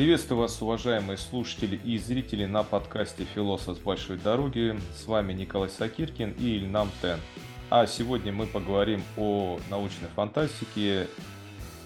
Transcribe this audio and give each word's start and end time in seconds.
Приветствую 0.00 0.40
вас, 0.40 0.62
уважаемые 0.62 1.18
слушатели 1.18 1.78
и 1.84 1.98
зрители 1.98 2.46
на 2.46 2.62
подкасте 2.62 3.26
«Философ 3.34 3.76
с 3.76 3.80
большой 3.82 4.16
дороги». 4.16 4.80
С 4.96 5.06
вами 5.06 5.34
Николай 5.34 5.68
Сакиркин 5.68 6.36
и 6.38 6.56
Ильнам 6.56 6.90
Тен. 7.02 7.20
А 7.68 7.86
сегодня 7.86 8.32
мы 8.32 8.46
поговорим 8.46 9.02
о 9.18 9.60
научной 9.68 10.08
фантастике. 10.16 11.06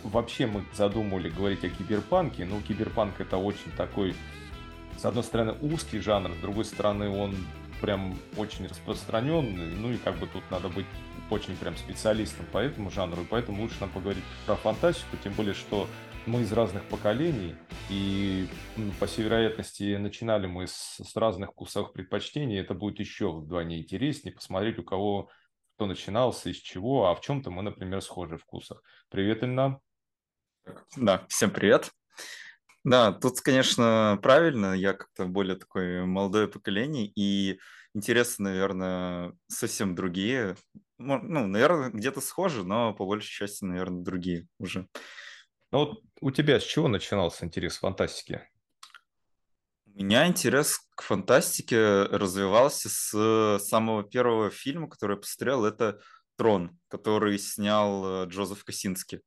Вообще 0.05 0.47
мы 0.47 0.65
задумали 0.75 1.29
говорить 1.29 1.65
о 1.65 1.69
киберпанке, 1.71 2.45
но 2.45 2.61
киберпанк 2.61 3.21
это 3.21 3.37
очень 3.37 3.73
такой, 3.77 4.15
с 4.97 5.05
одной 5.05 5.25
стороны, 5.25 5.57
узкий 5.61 5.99
жанр, 5.99 6.31
с 6.39 6.41
другой 6.41 6.67
стороны, 6.67 7.09
он 7.09 7.35
прям 7.81 8.17
очень 8.37 8.69
распространенный, 8.69 9.75
ну 9.75 9.91
и 9.91 9.97
как 9.97 10.21
бы 10.21 10.29
тут 10.29 10.45
надо 10.53 10.69
быть 10.69 10.87
очень 11.31 11.57
прям 11.57 11.77
специалистом 11.77 12.47
по 12.53 12.59
этому 12.59 12.93
жанру, 12.93 13.23
и 13.23 13.27
поэтому 13.27 13.61
лучше 13.61 13.75
нам 13.81 13.91
поговорить 13.91 14.23
про 14.47 14.55
фантастику, 14.55 15.17
тем 15.25 15.33
более, 15.33 15.55
что 15.55 15.89
мы 16.27 16.43
из 16.43 16.53
разных 16.53 16.83
поколений, 16.85 17.55
и 17.91 18.49
по 18.99 19.07
всей 19.07 19.25
вероятности 19.25 19.97
начинали 19.97 20.47
мы 20.47 20.67
с, 20.67 21.01
с 21.03 21.17
разных 21.17 21.51
вкусовых 21.51 21.93
предпочтений, 21.93 22.59
это 22.59 22.75
будет 22.75 22.99
еще 22.99 23.33
вдвойне 23.33 23.81
интереснее 23.81 24.35
посмотреть, 24.35 24.79
у 24.79 24.85
кого 24.85 25.31
кто 25.77 25.87
начинался, 25.87 26.51
из 26.51 26.57
чего, 26.57 27.09
а 27.09 27.15
в 27.15 27.21
чем-то 27.21 27.51
мы, 27.51 27.63
например, 27.63 28.01
схожи 28.01 28.39
в 28.39 28.43
вкусах. 28.43 28.83
Привет, 29.11 29.43
Ильна. 29.43 29.81
Да, 30.97 31.27
всем 31.29 31.51
привет. 31.51 31.91
Да, 32.85 33.13
тут, 33.13 33.41
конечно, 33.41 34.19
правильно, 34.23 34.75
я 34.75 34.93
как-то 34.95 35.27
более 35.27 35.57
такое 35.57 36.05
молодое 36.05 36.49
поколение, 36.49 37.07
и 37.07 37.59
интересы, 37.95 38.43
наверное, 38.43 39.35
совсем 39.49 39.95
другие. 39.95 40.57
Ну, 40.97 41.19
наверное, 41.49 41.91
где-то 41.91 42.21
схожи, 42.21 42.65
но 42.65 42.95
по 42.95 43.05
большей 43.05 43.31
части, 43.31 43.65
наверное, 43.65 44.03
другие 44.03 44.47
уже. 44.59 44.87
Ну 45.75 45.87
вот 45.87 46.05
у 46.21 46.31
тебя 46.31 46.61
с 46.61 46.63
чего 46.63 46.87
начинался 46.87 47.45
интерес 47.45 47.79
к 47.79 47.81
фантастике? 47.81 48.49
У 49.87 49.91
меня 49.91 50.29
интерес 50.29 50.79
к 50.95 51.03
фантастике 51.03 52.05
развивался 52.05 52.89
с 52.89 53.59
самого 53.59 54.05
первого 54.05 54.51
фильма, 54.51 54.89
который 54.89 55.17
я 55.17 55.21
посмотрел, 55.21 55.65
это 55.65 56.01
«Трон», 56.37 56.79
который 56.87 57.41
снял 57.41 58.23
э, 58.23 58.27
Джозеф 58.29 58.63
Косинский. 58.63 59.23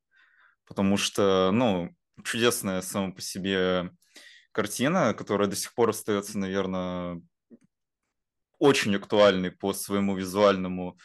Потому 0.66 0.95
что, 0.95 1.52
ну, 1.52 1.94
чудесная 2.23 2.82
сама 2.82 3.11
по 3.11 3.20
себе 3.20 3.92
картина, 4.54 5.14
которая 5.14 5.50
до 5.50 5.58
сих 5.58 5.73
пор 5.73 5.89
остается, 5.89 6.39
наверное, 6.39 7.22
очень 8.58 8.95
актуальной 8.95 9.52
по 9.52 9.73
своему 9.73 10.16
визуальному 10.16 10.98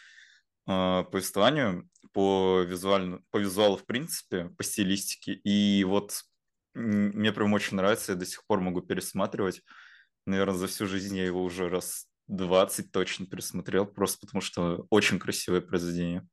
э, 0.68 1.02
повествованию 1.10 1.90
по, 2.12 2.62
визуально, 2.62 3.20
по 3.30 3.38
визуалу 3.38 3.76
в 3.76 3.86
принципе, 3.86 4.50
по 4.56 4.62
стилистике. 4.64 5.32
И 5.44 5.84
вот 5.84 6.22
мне 6.74 7.32
прям 7.32 7.52
очень 7.52 7.76
нравится, 7.76 8.12
я 8.12 8.18
до 8.18 8.26
сих 8.26 8.46
пор 8.46 8.60
могу 8.60 8.80
пересматривать. 8.80 9.62
Наверное, 10.26 10.56
за 10.56 10.66
всю 10.66 10.86
жизнь 10.86 11.16
я 11.16 11.24
его 11.24 11.42
уже 11.42 11.68
раз 11.68 12.06
20 12.28 12.92
точно 12.92 13.26
пересмотрел, 13.26 13.86
просто 13.86 14.20
потому 14.20 14.40
что 14.40 14.86
очень 14.90 15.18
красивое 15.18 15.60
произведение. 15.60 16.26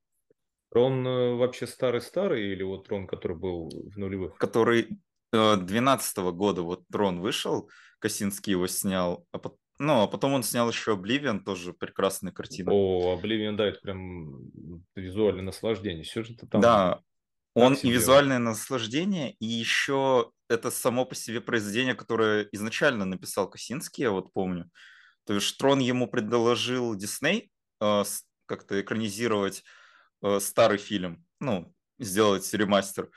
Трон 0.71 1.05
э, 1.05 1.33
вообще 1.35 1.65
старый-старый 1.65 2.51
или 2.51 2.63
вот 2.63 2.87
трон, 2.87 3.07
который 3.07 3.37
был 3.37 3.69
в 3.69 3.97
нулевых? 3.97 4.37
Который 4.37 4.99
12 5.31 6.17
-го 6.17 6.31
года 6.31 6.61
вот 6.61 6.87
трон 6.87 7.21
вышел, 7.21 7.69
Косинский 7.99 8.51
его 8.51 8.67
снял, 8.67 9.25
а 9.31 9.39
ну, 9.79 10.03
а 10.03 10.07
потом 10.07 10.33
он 10.33 10.43
снял 10.43 10.69
еще 10.69 10.95
Oblivion, 10.95 11.39
тоже 11.39 11.73
прекрасная 11.73 12.33
картина. 12.33 12.71
О, 12.71 13.17
Oblivion, 13.17 13.55
да, 13.55 13.67
это 13.67 13.79
прям 13.79 14.51
визуальное 14.95 15.43
наслаждение. 15.43 16.03
Сюжет 16.03 16.41
там... 16.51 16.61
Да, 16.61 17.01
он 17.55 17.73
и 17.73 17.89
визуальное 17.89 18.39
наслаждение, 18.39 19.33
и 19.39 19.45
еще 19.45 20.31
это 20.49 20.69
само 20.69 21.05
по 21.05 21.15
себе 21.15 21.41
произведение, 21.41 21.95
которое 21.95 22.47
изначально 22.51 23.05
написал 23.05 23.49
Косинский, 23.49 24.03
я 24.03 24.11
вот 24.11 24.33
помню. 24.33 24.69
То 25.25 25.33
есть 25.33 25.57
Трон 25.57 25.79
ему 25.79 26.07
предложил 26.07 26.95
Дисней 26.95 27.49
э, 27.81 28.03
как-то 28.45 28.81
экранизировать 28.81 29.63
э, 30.23 30.39
старый 30.39 30.77
фильм, 30.77 31.23
ну, 31.39 31.73
сделать 31.99 32.51
ремастер. 32.53 33.09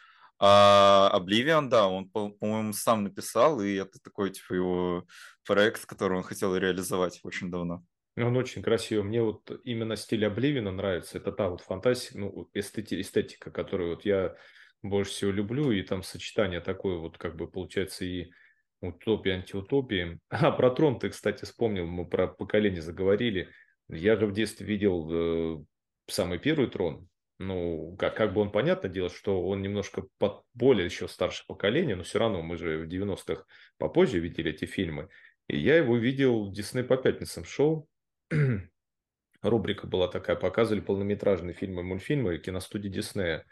А 0.44 1.08
Oblivion, 1.14 1.68
да, 1.68 1.86
он, 1.86 2.08
по-моему, 2.08 2.72
сам 2.72 3.04
написал, 3.04 3.60
и 3.60 3.74
это 3.74 4.00
такой, 4.02 4.30
типа, 4.30 4.54
его 4.54 5.06
проект, 5.46 5.86
который 5.86 6.18
он 6.18 6.24
хотел 6.24 6.56
реализовать 6.56 7.20
очень 7.22 7.48
давно. 7.48 7.84
Он 8.16 8.36
очень 8.36 8.60
красивый. 8.60 9.04
Мне 9.04 9.22
вот 9.22 9.52
именно 9.62 9.94
стиль 9.94 10.26
Обливина 10.26 10.72
нравится. 10.72 11.18
Это 11.18 11.30
та 11.30 11.48
вот 11.48 11.60
фантастика, 11.60 12.18
ну, 12.18 12.50
эстети, 12.54 13.00
эстетика, 13.00 13.52
которую 13.52 13.90
вот 13.90 14.04
я 14.04 14.34
больше 14.82 15.12
всего 15.12 15.30
люблю. 15.30 15.70
И 15.70 15.80
там 15.82 16.02
сочетание 16.02 16.60
такое 16.60 16.96
вот, 16.96 17.18
как 17.18 17.36
бы, 17.36 17.48
получается, 17.48 18.04
и 18.04 18.32
утопии, 18.80 19.30
антиутопии. 19.30 20.18
А, 20.28 20.50
про 20.50 20.70
трон 20.72 20.98
ты, 20.98 21.10
кстати, 21.10 21.44
вспомнил. 21.44 21.86
Мы 21.86 22.04
про 22.04 22.26
поколение 22.26 22.82
заговорили. 22.82 23.48
Я 23.88 24.16
же 24.16 24.26
в 24.26 24.32
детстве 24.32 24.66
видел 24.66 25.08
э, 25.08 25.64
самый 26.08 26.40
первый 26.40 26.66
трон 26.66 27.08
ну, 27.46 27.96
как, 27.98 28.16
как 28.16 28.32
бы 28.32 28.40
он, 28.40 28.50
понятно 28.50 28.88
дело, 28.88 29.10
что 29.10 29.46
он 29.46 29.62
немножко 29.62 30.04
под, 30.18 30.42
более 30.54 30.84
еще 30.84 31.08
старше 31.08 31.44
поколения, 31.46 31.96
но 31.96 32.02
все 32.02 32.18
равно 32.18 32.42
мы 32.42 32.56
же 32.56 32.78
в 32.78 32.88
90-х 32.88 33.44
попозже 33.78 34.18
видели 34.18 34.50
эти 34.50 34.64
фильмы. 34.64 35.08
И 35.48 35.58
я 35.58 35.76
его 35.76 35.96
видел 35.96 36.46
в 36.46 36.52
Дисней 36.52 36.84
по 36.84 36.96
пятницам 36.96 37.44
шоу. 37.44 37.88
Рубрика 39.42 39.86
была 39.86 40.08
такая, 40.08 40.36
показывали 40.36 40.80
полнометражные 40.80 41.54
фильмы, 41.54 41.82
мультфильмы 41.82 42.38
киностудии 42.38 42.88
Диснея 42.88 43.44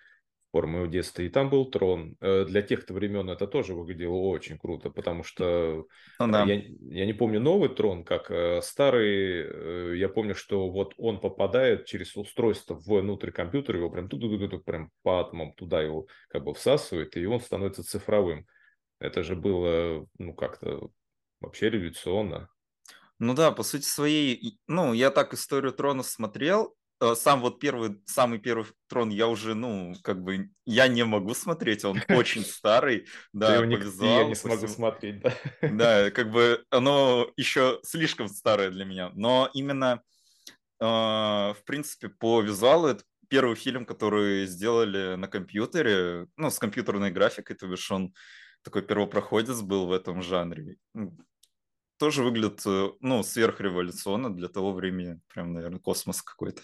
пор 0.50 0.66
моего 0.66 0.86
детства. 0.86 1.22
И 1.22 1.28
там 1.28 1.50
был 1.50 1.70
трон. 1.70 2.16
Э, 2.20 2.44
для 2.44 2.62
тех-то 2.62 2.92
времен 2.92 3.30
это 3.30 3.46
тоже 3.46 3.74
выглядело 3.74 4.14
очень 4.14 4.58
круто, 4.58 4.90
потому 4.90 5.24
что 5.24 5.86
ну, 6.18 6.28
да. 6.28 6.44
я, 6.44 6.62
я 6.80 7.06
не 7.06 7.12
помню 7.12 7.40
новый 7.40 7.68
трон, 7.68 8.04
как 8.04 8.30
э, 8.30 8.60
старый. 8.62 9.44
Э, 9.44 9.94
я 9.96 10.08
помню, 10.08 10.34
что 10.34 10.68
вот 10.70 10.94
он 10.96 11.20
попадает 11.20 11.86
через 11.86 12.16
устройство 12.16 12.74
внутрь 12.74 13.30
компьютера, 13.30 13.78
его 13.78 13.90
прям 13.90 14.08
тут 14.08 14.64
прям 14.64 14.90
по 15.02 15.20
атомам 15.20 15.52
туда 15.54 15.80
его 15.80 16.06
как 16.28 16.44
бы 16.44 16.54
всасывает, 16.54 17.16
и 17.16 17.26
он 17.26 17.40
становится 17.40 17.84
цифровым. 17.84 18.46
Это 18.98 19.22
же 19.22 19.36
было, 19.36 20.06
ну, 20.18 20.34
как-то 20.34 20.90
вообще 21.40 21.70
революционно. 21.70 22.48
Ну 23.18 23.34
да, 23.34 23.50
по 23.50 23.62
сути 23.62 23.84
своей, 23.84 24.58
ну, 24.66 24.92
я 24.92 25.10
так 25.10 25.34
историю 25.34 25.72
трона 25.72 26.02
смотрел, 26.02 26.74
Э, 26.74 26.79
сам 27.14 27.40
вот 27.40 27.58
первый, 27.60 28.00
самый 28.06 28.38
первый 28.38 28.66
трон 28.88 29.10
я 29.10 29.26
уже, 29.26 29.54
ну, 29.54 29.94
как 30.02 30.22
бы, 30.22 30.50
я 30.66 30.88
не 30.88 31.04
могу 31.04 31.34
смотреть, 31.34 31.84
он 31.84 31.98
очень 32.08 32.44
старый, 32.44 33.06
да, 33.32 33.60
визуалу. 33.62 34.20
Я 34.20 34.24
не 34.24 34.34
смогу 34.34 34.68
смотреть, 34.68 35.20
да. 35.20 35.34
Да, 35.62 36.10
как 36.10 36.30
бы 36.30 36.64
оно 36.70 37.30
еще 37.36 37.80
слишком 37.82 38.28
старое 38.28 38.70
для 38.70 38.84
меня, 38.84 39.10
но 39.14 39.50
именно, 39.54 40.02
э, 40.80 40.84
в 40.84 41.58
принципе, 41.64 42.08
по 42.08 42.42
визуалу 42.42 42.88
это 42.88 43.02
первый 43.28 43.56
фильм, 43.56 43.86
который 43.86 44.46
сделали 44.46 45.14
на 45.14 45.28
компьютере, 45.28 46.26
ну, 46.36 46.50
с 46.50 46.58
компьютерной 46.58 47.10
графикой, 47.10 47.56
то 47.56 47.66
бишь 47.66 47.90
он 47.90 48.12
такой 48.62 48.82
первопроходец 48.82 49.62
был 49.62 49.86
в 49.86 49.92
этом 49.92 50.20
жанре 50.20 50.76
тоже 52.00 52.22
выглядит, 52.22 52.62
э, 52.66 52.88
ну, 53.00 53.22
сверхреволюционно 53.22 54.34
для 54.34 54.48
того 54.48 54.72
времени. 54.72 55.20
Прям, 55.32 55.52
наверное, 55.52 55.78
космос 55.78 56.22
какой-то. 56.22 56.62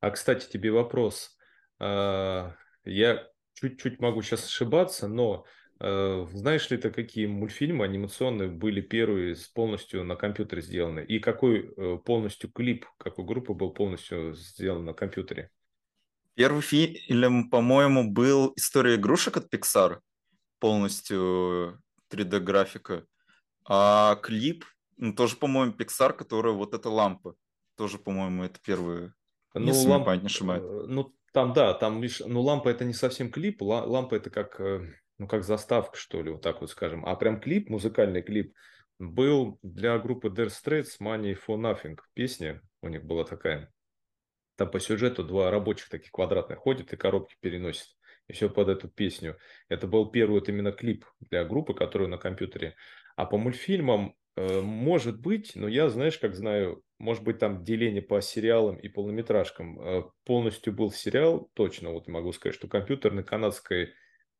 А, 0.00 0.10
кстати, 0.10 0.46
тебе 0.48 0.70
вопрос. 0.70 1.36
А, 1.78 2.54
я 2.84 3.26
чуть-чуть 3.54 3.98
могу 3.98 4.20
сейчас 4.20 4.44
ошибаться, 4.44 5.08
но 5.08 5.46
э, 5.80 6.26
знаешь 6.32 6.70
ли 6.70 6.76
ты, 6.76 6.90
какие 6.90 7.26
мультфильмы 7.26 7.86
анимационные 7.86 8.50
были 8.50 8.82
первые 8.82 9.34
полностью 9.54 10.04
на 10.04 10.16
компьютере 10.16 10.60
сделаны? 10.60 11.00
И 11.00 11.18
какой 11.18 11.72
э, 11.74 11.98
полностью 12.04 12.52
клип, 12.52 12.84
какой 12.98 13.24
группы 13.24 13.54
был 13.54 13.70
полностью 13.70 14.34
сделан 14.34 14.84
на 14.84 14.92
компьютере? 14.92 15.50
Первый 16.34 16.60
фильм, 16.60 17.48
по-моему, 17.48 18.12
был 18.12 18.52
«История 18.56 18.96
игрушек» 18.96 19.38
от 19.38 19.52
Pixar, 19.52 20.00
полностью 20.58 21.82
3D-графика. 22.10 23.06
А 23.68 24.16
клип, 24.16 24.64
ну, 24.96 25.12
тоже, 25.12 25.36
по-моему, 25.36 25.72
Pixar, 25.72 26.12
которая 26.12 26.54
вот 26.54 26.74
эта 26.74 26.88
лампа. 26.88 27.34
Тоже, 27.76 27.98
по-моему, 27.98 28.44
это 28.44 28.58
первые, 28.64 29.12
ну, 29.54 29.66
если 29.66 29.88
ламп... 29.88 30.08
не 30.22 30.26
ошибает. 30.26 30.62
Э, 30.62 30.84
ну, 30.86 31.14
там, 31.32 31.52
да, 31.52 31.74
там, 31.74 32.00
видишь, 32.00 32.22
ну, 32.24 32.40
лампа 32.40 32.68
это 32.68 32.84
не 32.84 32.94
совсем 32.94 33.30
клип, 33.30 33.60
лампа 33.60 34.14
это 34.14 34.30
как, 34.30 34.60
э, 34.60 34.94
ну, 35.18 35.26
как 35.26 35.44
заставка, 35.44 35.96
что 35.96 36.22
ли, 36.22 36.30
вот 36.30 36.42
так 36.42 36.60
вот 36.60 36.70
скажем. 36.70 37.04
А 37.04 37.14
прям 37.16 37.40
клип, 37.40 37.68
музыкальный 37.68 38.22
клип, 38.22 38.54
был 38.98 39.58
для 39.62 39.98
группы 39.98 40.28
Dire 40.28 40.48
Straits 40.48 41.00
Money 41.00 41.36
for 41.36 41.58
Nothing. 41.58 41.98
Песня 42.14 42.62
у 42.82 42.88
них 42.88 43.04
была 43.04 43.24
такая. 43.24 43.70
Там 44.56 44.70
по 44.70 44.80
сюжету 44.80 45.22
два 45.22 45.50
рабочих 45.50 45.90
таких 45.90 46.10
квадратных 46.10 46.58
ходят 46.58 46.92
и 46.92 46.96
коробки 46.96 47.36
переносят. 47.40 47.88
И 48.28 48.32
все 48.32 48.48
под 48.48 48.68
эту 48.68 48.88
песню. 48.88 49.36
Это 49.68 49.86
был 49.86 50.10
первый 50.10 50.40
вот 50.40 50.48
именно 50.48 50.72
клип 50.72 51.04
для 51.20 51.44
группы, 51.44 51.74
которую 51.74 52.08
на 52.08 52.18
компьютере 52.18 52.74
а 53.16 53.26
по 53.26 53.38
мультфильмам 53.38 54.14
э, 54.36 54.60
может 54.60 55.20
быть, 55.20 55.52
но 55.56 55.66
я, 55.66 55.88
знаешь, 55.88 56.18
как 56.18 56.34
знаю, 56.34 56.82
может 56.98 57.24
быть, 57.24 57.38
там 57.38 57.64
деление 57.64 58.02
по 58.02 58.20
сериалам 58.20 58.76
и 58.76 58.88
полнометражкам. 58.88 59.80
Э, 59.80 60.02
полностью 60.24 60.72
был 60.72 60.92
сериал, 60.92 61.50
точно 61.54 61.90
вот 61.90 62.08
могу 62.08 62.32
сказать, 62.32 62.54
что 62.54 62.68
компьютерной 62.68 63.24
канадской 63.24 63.94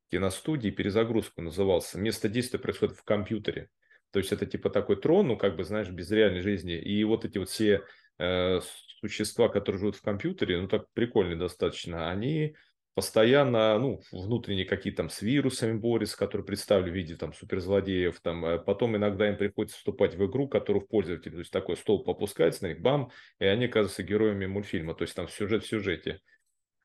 киностудии, 0.09 0.69
перезагрузку 0.69 1.41
назывался. 1.41 1.99
Место 1.99 2.29
действия 2.29 2.59
происходит 2.59 2.95
в 2.95 3.03
компьютере. 3.03 3.69
То 4.11 4.19
есть 4.19 4.31
это 4.31 4.45
типа 4.45 4.69
такой 4.69 4.95
трон, 4.95 5.27
ну 5.27 5.37
как 5.37 5.57
бы, 5.57 5.63
знаешь, 5.63 5.89
без 5.89 6.09
реальной 6.11 6.41
жизни. 6.41 6.73
И 6.73 7.03
вот 7.03 7.25
эти 7.25 7.37
вот 7.37 7.49
все 7.49 7.83
э, 8.19 8.59
существа, 9.01 9.49
которые 9.49 9.79
живут 9.79 9.95
в 9.97 10.01
компьютере, 10.01 10.61
ну 10.61 10.67
так 10.67 10.85
прикольно 10.93 11.37
достаточно, 11.37 12.09
они 12.09 12.55
постоянно, 12.97 13.77
ну, 13.77 14.01
внутренние 14.11 14.65
какие-то 14.65 14.97
там 14.97 15.11
с 15.11 15.21
вирусами 15.21 15.77
борются, 15.77 16.17
которые 16.17 16.43
представили 16.43 16.89
в 16.89 16.95
виде 16.95 17.15
там 17.15 17.31
суперзлодеев, 17.31 18.19
там, 18.21 18.43
э, 18.43 18.57
потом 18.57 18.97
иногда 18.97 19.29
им 19.29 19.37
приходится 19.37 19.77
вступать 19.77 20.15
в 20.15 20.25
игру, 20.25 20.47
которую 20.47 20.83
в 20.83 20.87
пользователе, 20.87 21.33
то 21.33 21.37
есть 21.37 21.51
такой 21.51 21.77
столб 21.77 22.09
опускается 22.09 22.63
на 22.63 22.69
них, 22.69 22.81
бам, 22.81 23.11
и 23.37 23.45
они 23.45 23.65
оказываются 23.65 24.01
героями 24.01 24.47
мультфильма, 24.47 24.95
то 24.95 25.03
есть 25.03 25.13
там 25.13 25.27
сюжет 25.27 25.63
в 25.63 25.67
сюжете. 25.67 26.21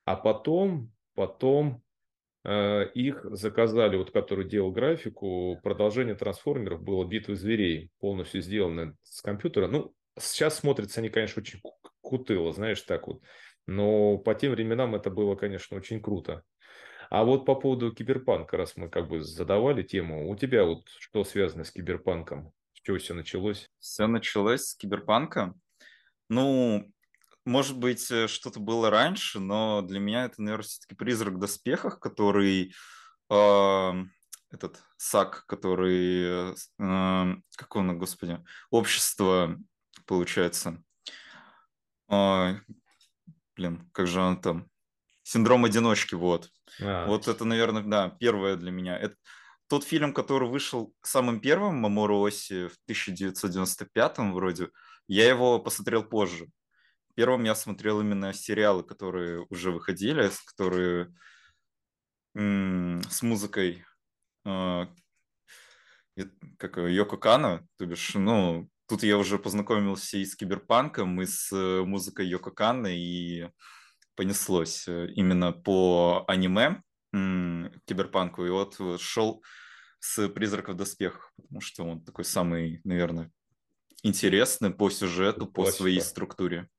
А 0.05 0.15
потом, 0.15 0.91
потом 1.15 1.81
э, 2.43 2.91
их 2.93 3.25
заказали, 3.31 3.97
вот 3.97 4.11
который 4.11 4.47
делал 4.47 4.71
графику, 4.71 5.59
продолжение 5.63 6.13
трансформеров 6.13 6.83
было 6.83 7.05
«Битвы 7.05 7.35
зверей», 7.35 7.89
полностью 7.99 8.43
сделано 8.43 8.95
с 9.01 9.23
компьютера. 9.23 9.67
Ну, 9.67 9.95
сейчас 10.19 10.59
смотрятся 10.59 10.99
они, 10.99 11.09
конечно, 11.09 11.41
очень 11.41 11.59
кутыло, 12.01 12.53
знаешь, 12.53 12.81
так 12.81 13.07
вот. 13.07 13.23
Но 13.65 14.17
по 14.17 14.35
тем 14.35 14.51
временам 14.51 14.95
это 14.95 15.09
было, 15.09 15.35
конечно, 15.35 15.77
очень 15.77 16.01
круто. 16.01 16.43
А 17.09 17.23
вот 17.23 17.45
по 17.45 17.55
поводу 17.55 17.93
киберпанка, 17.93 18.57
раз 18.57 18.75
мы 18.75 18.89
как 18.89 19.07
бы 19.07 19.21
задавали 19.21 19.83
тему, 19.83 20.29
у 20.29 20.35
тебя 20.35 20.65
вот 20.65 20.87
что 20.97 21.23
связано 21.23 21.63
с 21.63 21.71
киберпанком? 21.71 22.51
С 22.73 22.81
чего 22.81 22.97
все 22.97 23.13
началось? 23.13 23.69
Все 23.79 24.07
началось 24.07 24.67
с 24.67 24.75
киберпанка. 24.75 25.53
Ну, 26.29 26.91
может 27.45 27.77
быть, 27.77 28.09
э, 28.09 28.27
что-то 28.27 28.59
было 28.59 28.89
раньше, 28.89 29.39
но 29.39 29.81
для 29.81 29.99
меня 29.99 30.25
это, 30.25 30.41
наверное, 30.41 30.63
все-таки 30.63 30.95
призрак 30.95 31.35
в 31.35 31.39
доспехах, 31.39 31.99
который 31.99 32.73
э, 33.29 33.91
этот 34.49 34.83
САК, 34.97 35.45
который, 35.45 36.51
э, 36.51 37.35
как 37.55 37.75
он, 37.75 37.97
господи, 37.97 38.39
общество, 38.69 39.57
получается, 40.05 40.81
э, 42.09 42.55
блин, 43.63 43.89
как 43.93 44.07
же 44.07 44.19
он 44.19 44.39
там, 44.41 44.69
синдром 45.23 45.65
одиночки, 45.65 46.15
вот. 46.15 46.49
А. 46.81 47.07
Вот 47.07 47.27
это, 47.27 47.45
наверное, 47.45 47.83
да, 47.83 48.09
первое 48.19 48.55
для 48.55 48.71
меня. 48.71 48.97
Это 48.97 49.15
тот 49.67 49.85
фильм, 49.85 50.13
который 50.13 50.49
вышел 50.49 50.93
самым 51.01 51.39
первым, 51.39 51.77
Мамору 51.77 52.21
Оси, 52.21 52.67
в 52.67 52.75
1995 52.85 54.17
вроде, 54.33 54.69
я 55.07 55.29
его 55.29 55.59
посмотрел 55.59 56.03
позже. 56.03 56.47
Первым 57.15 57.43
я 57.43 57.55
смотрел 57.55 58.01
именно 58.01 58.33
сериалы, 58.33 58.83
которые 58.83 59.45
уже 59.49 59.71
выходили, 59.71 60.31
которые 60.45 61.13
с 62.35 63.21
музыкой 63.21 63.85
э, 64.45 64.85
как 66.57 66.77
Йоко 66.77 67.17
Кано, 67.17 67.61
то 67.77 67.85
бишь, 67.85 68.15
ну, 68.15 68.67
тут 68.93 69.01
я 69.01 69.17
уже 69.17 69.39
познакомился 69.39 70.19
и 70.19 70.25
с 70.25 70.35
киберпанком, 70.35 71.19
и 71.19 71.25
с 71.25 71.51
э, 71.51 71.81
музыкой 71.83 72.27
Йоко 72.27 72.51
Кано, 72.51 72.89
и 72.89 73.49
понеслось 74.15 74.87
э, 74.87 75.07
именно 75.15 75.51
по 75.51 76.25
аниме 76.27 76.83
киберпанку, 77.11 78.45
и 78.45 78.51
вот 78.51 78.79
шел 79.01 79.43
с 79.99 80.29
«Призраков 80.29 80.75
в 80.75 80.77
доспехах», 80.77 81.33
потому 81.35 81.59
что 81.59 81.83
он 81.85 82.03
такой 82.03 82.23
самый, 82.23 82.81
наверное, 82.83 83.31
интересный 84.03 84.69
по 84.69 84.91
сюжету, 84.91 85.47
Классика. 85.47 85.71
по 85.71 85.77
своей 85.77 86.01
структуре. 86.01 86.69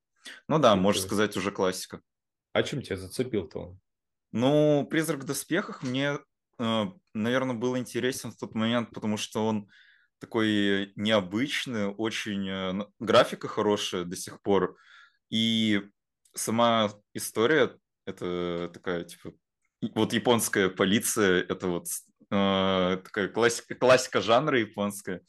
Ну 0.47 0.57
да, 0.57 0.77
можно 0.77 1.01
сказать, 1.01 1.35
уже 1.35 1.51
классика. 1.51 1.99
А 2.53 2.63
чем 2.63 2.81
тебя 2.81 2.95
зацепил-то 2.95 3.59
он? 3.59 3.79
Ну, 4.31 4.87
«Призрак 4.89 5.23
в 5.23 5.25
доспехах» 5.25 5.83
мне, 5.83 6.17
э, 6.59 6.85
наверное, 7.13 7.55
был 7.55 7.77
интересен 7.77 8.31
в 8.31 8.37
тот 8.37 8.55
момент, 8.55 8.91
потому 8.93 9.17
что 9.17 9.45
он 9.45 9.67
такой 10.25 10.91
необычный, 10.95 11.87
очень 11.87 12.49
э, 12.49 12.85
графика 12.99 13.47
хорошая 13.47 14.05
до 14.05 14.15
сих 14.15 14.41
пор. 14.41 14.75
И 15.29 15.83
сама 16.33 16.91
история, 17.13 17.77
это 18.05 18.71
такая, 18.73 19.03
типа, 19.03 19.33
вот 19.93 20.13
японская 20.13 20.69
полиция, 20.69 21.43
это 21.43 21.67
вот 21.67 21.85
э, 22.31 23.01
такая 23.03 23.27
классика, 23.27 23.75
классика 23.75 24.19
жанра 24.19 24.59
японская. 24.59 25.21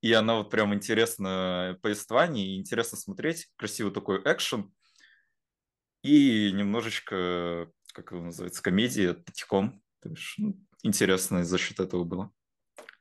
И 0.00 0.12
она 0.12 0.36
вот 0.36 0.50
прям 0.50 0.72
интересно 0.72 1.76
повествование, 1.82 2.46
и 2.46 2.58
интересно 2.58 2.96
смотреть. 2.96 3.48
Красивый 3.56 3.92
такой 3.92 4.22
экшен. 4.24 4.72
И 6.04 6.52
немножечко, 6.52 7.68
как 7.92 8.12
его 8.12 8.22
называется, 8.22 8.62
комедия 8.62 9.16
тихом. 9.34 9.82
То 10.00 10.10
есть, 10.10 10.34
ну, 10.38 10.56
интересно 10.84 11.44
за 11.44 11.58
счет 11.58 11.80
этого 11.80 12.04
было. 12.04 12.32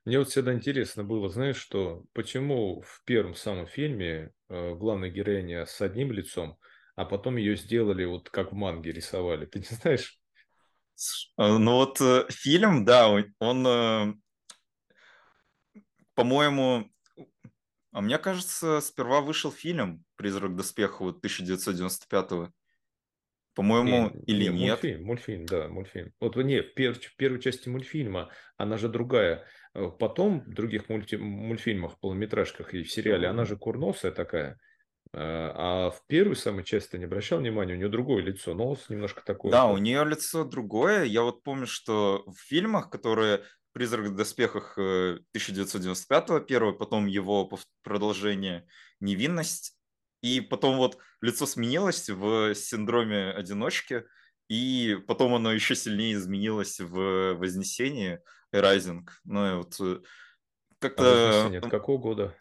Мне 0.06 0.20
вот 0.20 0.30
всегда 0.30 0.54
интересно 0.54 1.04
было, 1.04 1.30
знаешь, 1.30 1.58
что 1.58 2.06
почему 2.14 2.82
в 2.82 3.04
первом 3.06 3.34
самом 3.34 3.66
фильме 3.66 4.32
э, 4.50 4.76
главная 4.76 5.10
героиня 5.10 5.66
с 5.66 5.82
одним 5.82 6.12
лицом, 6.12 6.60
а 6.96 7.06
потом 7.06 7.38
ее 7.38 7.56
сделали 7.58 8.06
вот 8.06 8.30
как 8.30 8.52
в 8.52 8.56
манге 8.56 8.92
рисовали. 8.92 9.48
Ты 9.48 9.60
не 9.60 9.66
знаешь? 9.66 10.20
Э, 11.38 11.58
ну 11.58 11.72
вот 11.74 12.00
э, 12.02 12.26
фильм, 12.30 12.86
да, 12.86 13.10
он, 13.40 13.68
э, 13.68 14.14
по-моему, 16.14 16.88
а 17.92 18.02
мне 18.02 18.20
кажется, 18.20 18.82
сперва 18.82 19.22
вышел 19.22 19.52
фильм 19.52 20.04
«Призрак 20.18 20.56
доспеха» 20.56 21.02
вот 21.02 21.18
1995 21.18 22.52
по-моему, 23.56 24.12
не, 24.14 24.24
или 24.26 24.50
не, 24.50 24.66
нет? 24.66 24.84
Мультфильм, 24.84 25.06
мультфильм, 25.06 25.46
да, 25.46 25.68
мультфильм. 25.70 26.14
Вот 26.20 26.36
не, 26.36 26.62
в, 26.62 26.74
пер, 26.74 26.94
в 26.94 27.16
первой 27.16 27.40
части 27.42 27.70
мультфильма, 27.70 28.30
она 28.58 28.78
же 28.78 28.90
другая. 28.90 29.48
Э, 29.76 29.92
потом 30.00 30.42
в 30.42 30.54
других 30.54 30.90
мульти, 30.90 31.16
мультфильмах, 31.16 32.00
полнометражках 32.00 32.74
и 32.74 32.84
в 32.84 32.92
сериале, 32.92 33.28
она 33.28 33.46
же 33.46 33.58
курносая 33.58 34.12
такая. 34.12 34.58
Э, 35.14 35.52
а 35.54 35.90
в 35.92 36.06
первой 36.08 36.38
самой 36.38 36.64
части 36.64 36.92
ты 36.92 36.98
не 36.98 37.06
обращал 37.06 37.40
внимания, 37.40 37.74
у 37.74 37.78
нее 37.78 37.90
другое 37.90 38.24
лицо, 38.24 38.54
нос 38.54 38.90
немножко 38.90 39.22
такое. 39.24 39.52
Да, 39.52 39.66
у 39.66 39.78
нее 39.78 40.06
лицо 40.06 40.46
другое. 40.46 41.04
Я 41.04 41.24
вот 41.24 41.44
помню, 41.44 41.68
что 41.68 42.24
в 42.26 42.40
фильмах, 42.40 42.90
которые 42.90 43.44
«Призрак 43.74 44.08
в 44.08 44.16
доспехах» 44.16 44.78
1995-го 44.78 46.38
э, 46.38 46.46
первый, 46.46 46.74
потом 46.74 47.08
его 47.08 47.50
продолжение 47.84 48.66
«Невинность», 49.02 49.78
и 50.22 50.40
потом 50.40 50.78
вот 50.78 50.98
лицо 51.22 51.46
сменилось 51.46 52.10
в 52.10 52.56
синдроме 52.56 53.32
одиночки, 53.32 54.06
и 54.48 54.98
потом 55.08 55.34
оно 55.34 55.52
еще 55.52 55.76
сильнее 55.76 56.14
изменилось 56.14 56.80
в 56.80 57.34
Вознесении, 57.36 58.20
Rising. 58.54 59.08
Ну 59.24 59.52
и 59.52 59.56
вот 59.58 59.76
э, 59.80 60.02
как-то... 60.80 61.52
А 61.64 61.70
какого 61.70 61.98
года? 61.98 62.36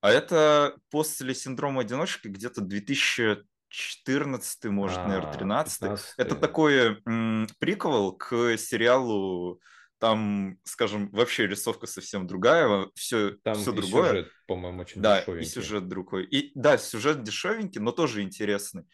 А 0.00 0.10
это 0.10 0.76
после 0.90 1.34
синдрома 1.34 1.80
одиночки 1.82 2.28
где-то 2.28 2.60
2014, 2.62 4.64
может, 4.66 4.98
а, 4.98 5.08
наверное, 5.08 5.32
13. 5.32 5.82
Это 6.16 6.36
такой 6.36 7.00
м- 7.04 7.48
приквел 7.58 8.12
к 8.12 8.56
сериалу 8.56 9.60
там, 10.00 10.58
скажем, 10.64 11.10
вообще 11.10 11.46
рисовка 11.46 11.86
совсем 11.86 12.26
другая, 12.26 12.88
все, 12.94 13.32
там 13.42 13.56
все 13.56 13.72
другое. 13.72 14.08
сюжет, 14.08 14.32
по-моему, 14.46 14.80
очень 14.80 15.02
да, 15.02 15.20
дешевенький. 15.20 15.46
и 15.46 15.50
сюжет 15.50 15.88
другой. 15.88 16.24
И 16.24 16.52
да, 16.54 16.78
сюжет 16.78 17.22
дешевенький, 17.22 17.82
но 17.82 17.92
тоже 17.92 18.22
интересный. 18.22 18.84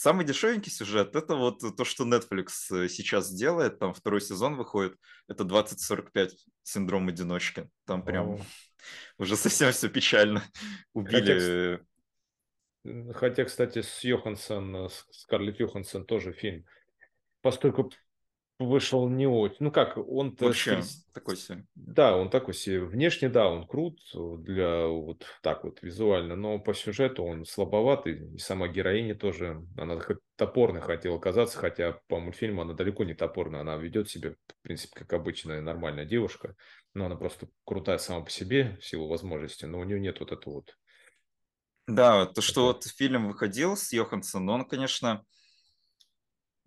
Самый 0.00 0.24
дешевенький 0.24 0.70
сюжет 0.70 1.16
это 1.16 1.34
вот 1.34 1.58
то, 1.76 1.84
что 1.84 2.04
Netflix 2.04 2.70
э, 2.70 2.88
сейчас 2.88 3.32
делает. 3.32 3.80
Там 3.80 3.92
второй 3.92 4.20
сезон 4.20 4.54
выходит. 4.54 4.96
Это 5.26 5.42
2045 5.42 6.46
синдром 6.62 7.08
одиночки. 7.08 7.68
Там 7.84 8.04
прям 8.04 8.28
О. 8.28 8.40
уже 9.18 9.36
совсем 9.36 9.72
все 9.72 9.88
печально. 9.88 10.44
Убили. 10.92 11.80
Хотя, 12.84 13.12
хотя, 13.12 13.44
кстати, 13.44 13.82
с 13.82 14.04
Йоханссон, 14.04 14.86
э, 14.86 14.88
с 14.88 15.04
Скарлетт 15.10 15.58
Йоханссон 15.58 16.06
тоже 16.06 16.32
фильм. 16.32 16.64
Поскольку 17.40 17.90
вышел 18.58 19.08
не 19.08 19.26
очень. 19.26 19.56
Ну 19.60 19.70
как, 19.70 19.96
он 19.96 20.36
вообще 20.38 20.82
стиль... 20.82 21.04
такой 21.12 21.36
себе. 21.36 21.64
Да, 21.74 22.16
он 22.16 22.28
такой 22.28 22.54
себе. 22.54 22.80
Внешне, 22.80 23.28
да, 23.28 23.48
он 23.48 23.66
крут 23.66 24.00
для 24.14 24.86
вот 24.86 25.24
так 25.42 25.64
вот 25.64 25.80
визуально, 25.82 26.34
но 26.34 26.58
по 26.58 26.74
сюжету 26.74 27.24
он 27.24 27.44
слабоватый. 27.44 28.34
И 28.34 28.38
сама 28.38 28.68
героиня 28.68 29.14
тоже, 29.14 29.64
она 29.76 30.00
топорной 30.36 30.80
хотела 30.80 31.18
казаться, 31.18 31.58
хотя 31.58 32.00
по 32.08 32.18
мультфильму 32.18 32.62
она 32.62 32.74
далеко 32.74 33.04
не 33.04 33.14
топорная. 33.14 33.60
Она 33.60 33.76
ведет 33.76 34.08
себя, 34.08 34.32
в 34.32 34.62
принципе, 34.62 35.00
как 35.00 35.12
обычная 35.12 35.60
нормальная 35.60 36.04
девушка. 36.04 36.56
Но 36.94 37.06
она 37.06 37.16
просто 37.16 37.48
крутая 37.64 37.98
сама 37.98 38.24
по 38.24 38.30
себе 38.30 38.76
в 38.80 38.84
силу 38.84 39.06
возможностей, 39.08 39.66
но 39.66 39.78
у 39.78 39.84
нее 39.84 40.00
нет 40.00 40.18
вот 40.20 40.32
этого 40.32 40.54
вот. 40.54 40.76
Да, 41.86 42.26
то, 42.26 42.42
что 42.42 42.66
вот 42.66 42.84
фильм 42.84 43.28
выходил 43.28 43.76
с 43.76 43.92
Йоханссон, 43.92 44.46
он, 44.50 44.66
конечно, 44.66 45.24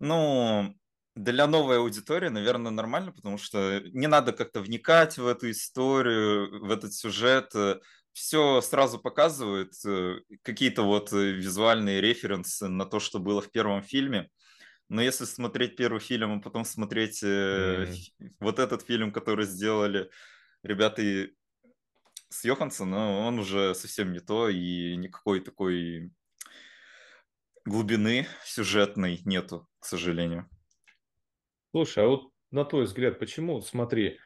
ну, 0.00 0.74
для 1.14 1.46
новой 1.46 1.78
аудитории, 1.78 2.28
наверное, 2.28 2.70
нормально, 2.70 3.12
потому 3.12 3.38
что 3.38 3.80
не 3.92 4.06
надо 4.06 4.32
как-то 4.32 4.60
вникать 4.60 5.18
в 5.18 5.26
эту 5.26 5.50
историю, 5.50 6.64
в 6.64 6.70
этот 6.70 6.94
сюжет. 6.94 7.52
Все 8.12 8.60
сразу 8.60 8.98
показывают, 8.98 9.72
э, 9.86 10.20
какие-то 10.42 10.82
вот 10.82 11.12
э, 11.14 11.32
визуальные 11.32 12.02
референсы 12.02 12.68
на 12.68 12.84
то, 12.84 13.00
что 13.00 13.18
было 13.18 13.40
в 13.40 13.50
первом 13.50 13.82
фильме. 13.82 14.28
Но 14.90 15.00
если 15.00 15.24
смотреть 15.24 15.76
первый 15.76 16.00
фильм, 16.00 16.38
а 16.38 16.40
потом 16.40 16.66
смотреть 16.66 17.22
э, 17.22 17.86
mm. 17.86 18.32
вот 18.40 18.58
этот 18.58 18.82
фильм, 18.82 19.12
который 19.12 19.46
сделали 19.46 20.10
ребята 20.62 21.02
с 22.28 22.44
Йоханссон, 22.44 22.92
он 22.92 23.38
уже 23.38 23.74
совсем 23.74 24.12
не 24.12 24.20
то, 24.20 24.50
и 24.50 24.94
никакой 24.96 25.40
такой 25.40 26.12
глубины 27.64 28.26
сюжетной 28.44 29.20
нету, 29.24 29.68
к 29.78 29.86
сожалению. 29.86 30.50
Слушай, 31.72 32.04
а 32.04 32.08
вот 32.08 32.30
на 32.50 32.64
твой 32.64 32.84
взгляд, 32.84 33.18
почему, 33.18 33.60
смотри, 33.62 34.18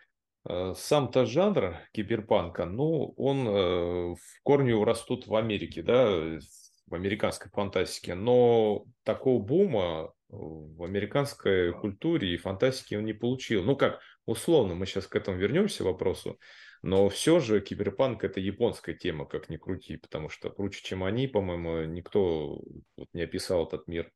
э, 0.48 0.74
сам-то 0.76 1.26
жанр 1.26 1.76
киберпанка, 1.92 2.66
ну, 2.66 3.14
он 3.16 3.46
э, 3.46 4.14
в 4.14 4.42
корне 4.42 4.82
растут 4.82 5.26
в 5.26 5.34
Америке, 5.36 5.82
да, 5.82 6.38
в 6.86 6.94
американской 6.94 7.50
фантастике, 7.50 8.14
но 8.14 8.84
такого 9.04 9.42
бума 9.42 10.12
в 10.28 10.82
американской 10.82 11.72
культуре 11.72 12.34
и 12.34 12.36
фантастике 12.36 12.98
он 12.98 13.04
не 13.04 13.12
получил. 13.12 13.62
Ну 13.64 13.76
как, 13.76 14.00
условно, 14.24 14.74
мы 14.74 14.86
сейчас 14.86 15.06
к 15.06 15.14
этому 15.16 15.36
вернемся 15.36 15.84
вопросу, 15.84 16.38
но 16.82 17.08
все 17.08 17.38
же 17.38 17.60
киберпанк 17.60 18.24
это 18.24 18.40
японская 18.40 18.94
тема, 18.94 19.24
как 19.26 19.48
ни 19.48 19.56
крути, 19.56 19.96
потому 19.96 20.28
что 20.28 20.50
круче, 20.50 20.82
чем 20.82 21.04
они, 21.04 21.28
по-моему, 21.28 21.84
никто 21.84 22.60
вот 22.96 23.08
не 23.12 23.22
описал 23.22 23.66
этот 23.66 23.86
мир. 23.86 24.10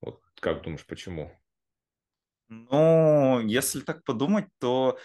Вот 0.00 0.20
как 0.40 0.62
думаешь, 0.62 0.86
почему? 0.86 1.32
Ну, 2.70 3.40
если 3.40 3.80
так 3.80 4.04
подумать, 4.04 4.46
то 4.58 4.98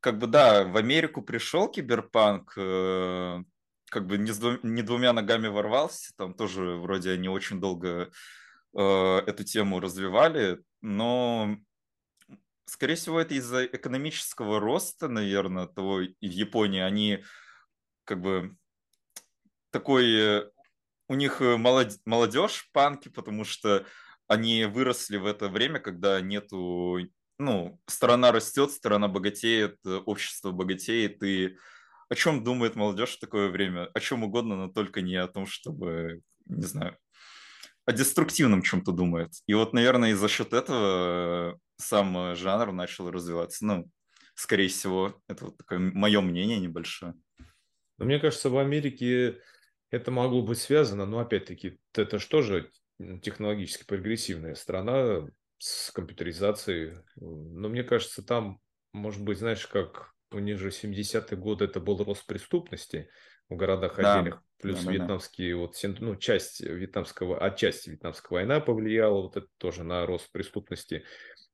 как 0.00 0.18
бы 0.18 0.26
да, 0.26 0.64
в 0.64 0.76
Америку 0.76 1.22
пришел 1.22 1.68
киберпанк, 1.68 2.54
э, 2.56 3.42
как 3.90 4.06
бы 4.06 4.18
не, 4.18 4.32
с 4.32 4.38
двум, 4.38 4.58
не 4.62 4.82
двумя 4.82 5.12
ногами 5.12 5.48
ворвался, 5.48 6.12
там 6.16 6.34
тоже 6.34 6.76
вроде 6.76 7.12
они 7.12 7.28
очень 7.28 7.60
долго 7.60 8.10
э, 8.74 9.22
эту 9.26 9.44
тему 9.44 9.80
развивали, 9.80 10.60
но 10.80 11.56
скорее 12.64 12.94
всего 12.94 13.20
это 13.20 13.34
из-за 13.34 13.66
экономического 13.66 14.60
роста, 14.60 15.08
наверное, 15.08 15.66
того 15.66 15.96
в 15.96 16.14
Японии. 16.20 16.80
Они 16.80 17.24
как 18.04 18.20
бы 18.20 18.56
такой 19.70 20.14
э, 20.14 20.50
у 21.08 21.14
них 21.14 21.40
молодежь 21.40 22.70
панки, 22.72 23.08
потому 23.08 23.44
что 23.44 23.84
они 24.30 24.64
выросли 24.64 25.16
в 25.16 25.26
это 25.26 25.48
время, 25.48 25.80
когда 25.80 26.20
нету, 26.20 26.98
ну, 27.36 27.80
страна 27.86 28.30
растет, 28.30 28.70
страна 28.70 29.08
богатеет, 29.08 29.78
общество 29.84 30.52
богатеет, 30.52 31.20
и 31.24 31.56
о 32.08 32.14
чем 32.14 32.44
думает 32.44 32.76
молодежь 32.76 33.16
в 33.16 33.18
такое 33.18 33.48
время? 33.48 33.90
О 33.92 33.98
чем 33.98 34.22
угодно, 34.22 34.54
но 34.54 34.68
только 34.68 35.02
не 35.02 35.16
о 35.16 35.26
том, 35.26 35.46
чтобы, 35.46 36.20
не 36.46 36.62
знаю, 36.62 36.96
о 37.86 37.92
деструктивном 37.92 38.62
чем-то 38.62 38.92
думает. 38.92 39.32
И 39.48 39.54
вот, 39.54 39.72
наверное, 39.72 40.12
и 40.12 40.14
за 40.14 40.28
счет 40.28 40.52
этого 40.52 41.58
сам 41.76 42.36
жанр 42.36 42.70
начал 42.70 43.10
развиваться. 43.10 43.66
Ну, 43.66 43.90
скорее 44.34 44.68
всего, 44.68 45.20
это 45.26 45.46
вот 45.46 45.56
такое 45.56 45.80
мое 45.80 46.20
мнение 46.20 46.60
небольшое. 46.60 47.14
Но 47.98 48.04
мне 48.04 48.20
кажется, 48.20 48.48
в 48.48 48.58
Америке 48.58 49.40
это 49.90 50.12
могло 50.12 50.42
быть 50.42 50.58
связано, 50.58 51.04
но 51.04 51.18
опять-таки, 51.18 51.80
это 51.94 52.20
что 52.20 52.42
же 52.42 52.70
технологически 53.22 53.84
прогрессивная 53.86 54.54
страна 54.54 55.26
с 55.58 55.90
компьютеризацией. 55.90 56.98
Но 57.16 57.68
мне 57.68 57.82
кажется, 57.82 58.22
там, 58.22 58.60
может 58.92 59.22
быть, 59.22 59.38
знаешь, 59.38 59.66
как 59.66 60.12
у 60.32 60.38
них 60.38 60.58
же 60.58 60.68
70-е 60.68 61.36
годы 61.36 61.64
это 61.64 61.80
был 61.80 62.02
рост 62.02 62.26
преступности 62.26 63.08
в 63.48 63.56
городах 63.56 63.96
да. 63.96 64.14
отдельных, 64.14 64.42
плюс 64.60 64.84
да, 64.84 64.92
вьетнамские, 64.92 65.54
да. 65.54 65.60
вот, 65.60 65.76
ну, 65.98 66.16
часть 66.16 66.60
вьетнамского, 66.60 67.38
отчасти 67.44 67.90
вьетнамская 67.90 68.38
война 68.38 68.60
повлияла 68.60 69.22
вот 69.22 69.36
это 69.36 69.48
тоже 69.58 69.82
на 69.82 70.06
рост 70.06 70.30
преступности. 70.30 71.04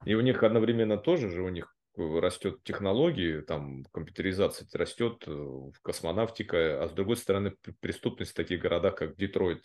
И 0.05 0.15
у 0.15 0.21
них 0.21 0.43
одновременно 0.43 0.99
тоже 0.99 1.31
же 1.31 1.43
у 1.43 1.49
них 1.49 1.75
растет 1.97 2.63
технологии, 2.63 3.41
там 3.41 3.85
компьютеризация 3.87 4.69
растет, 4.75 5.25
э, 5.27 5.71
космонавтика, 5.83 6.83
а 6.83 6.89
с 6.89 6.93
другой 6.93 7.17
стороны 7.17 7.55
преступность 7.81 8.33
в 8.33 8.35
таких 8.35 8.61
городах, 8.61 8.97
как 8.97 9.17
Детройт, 9.17 9.65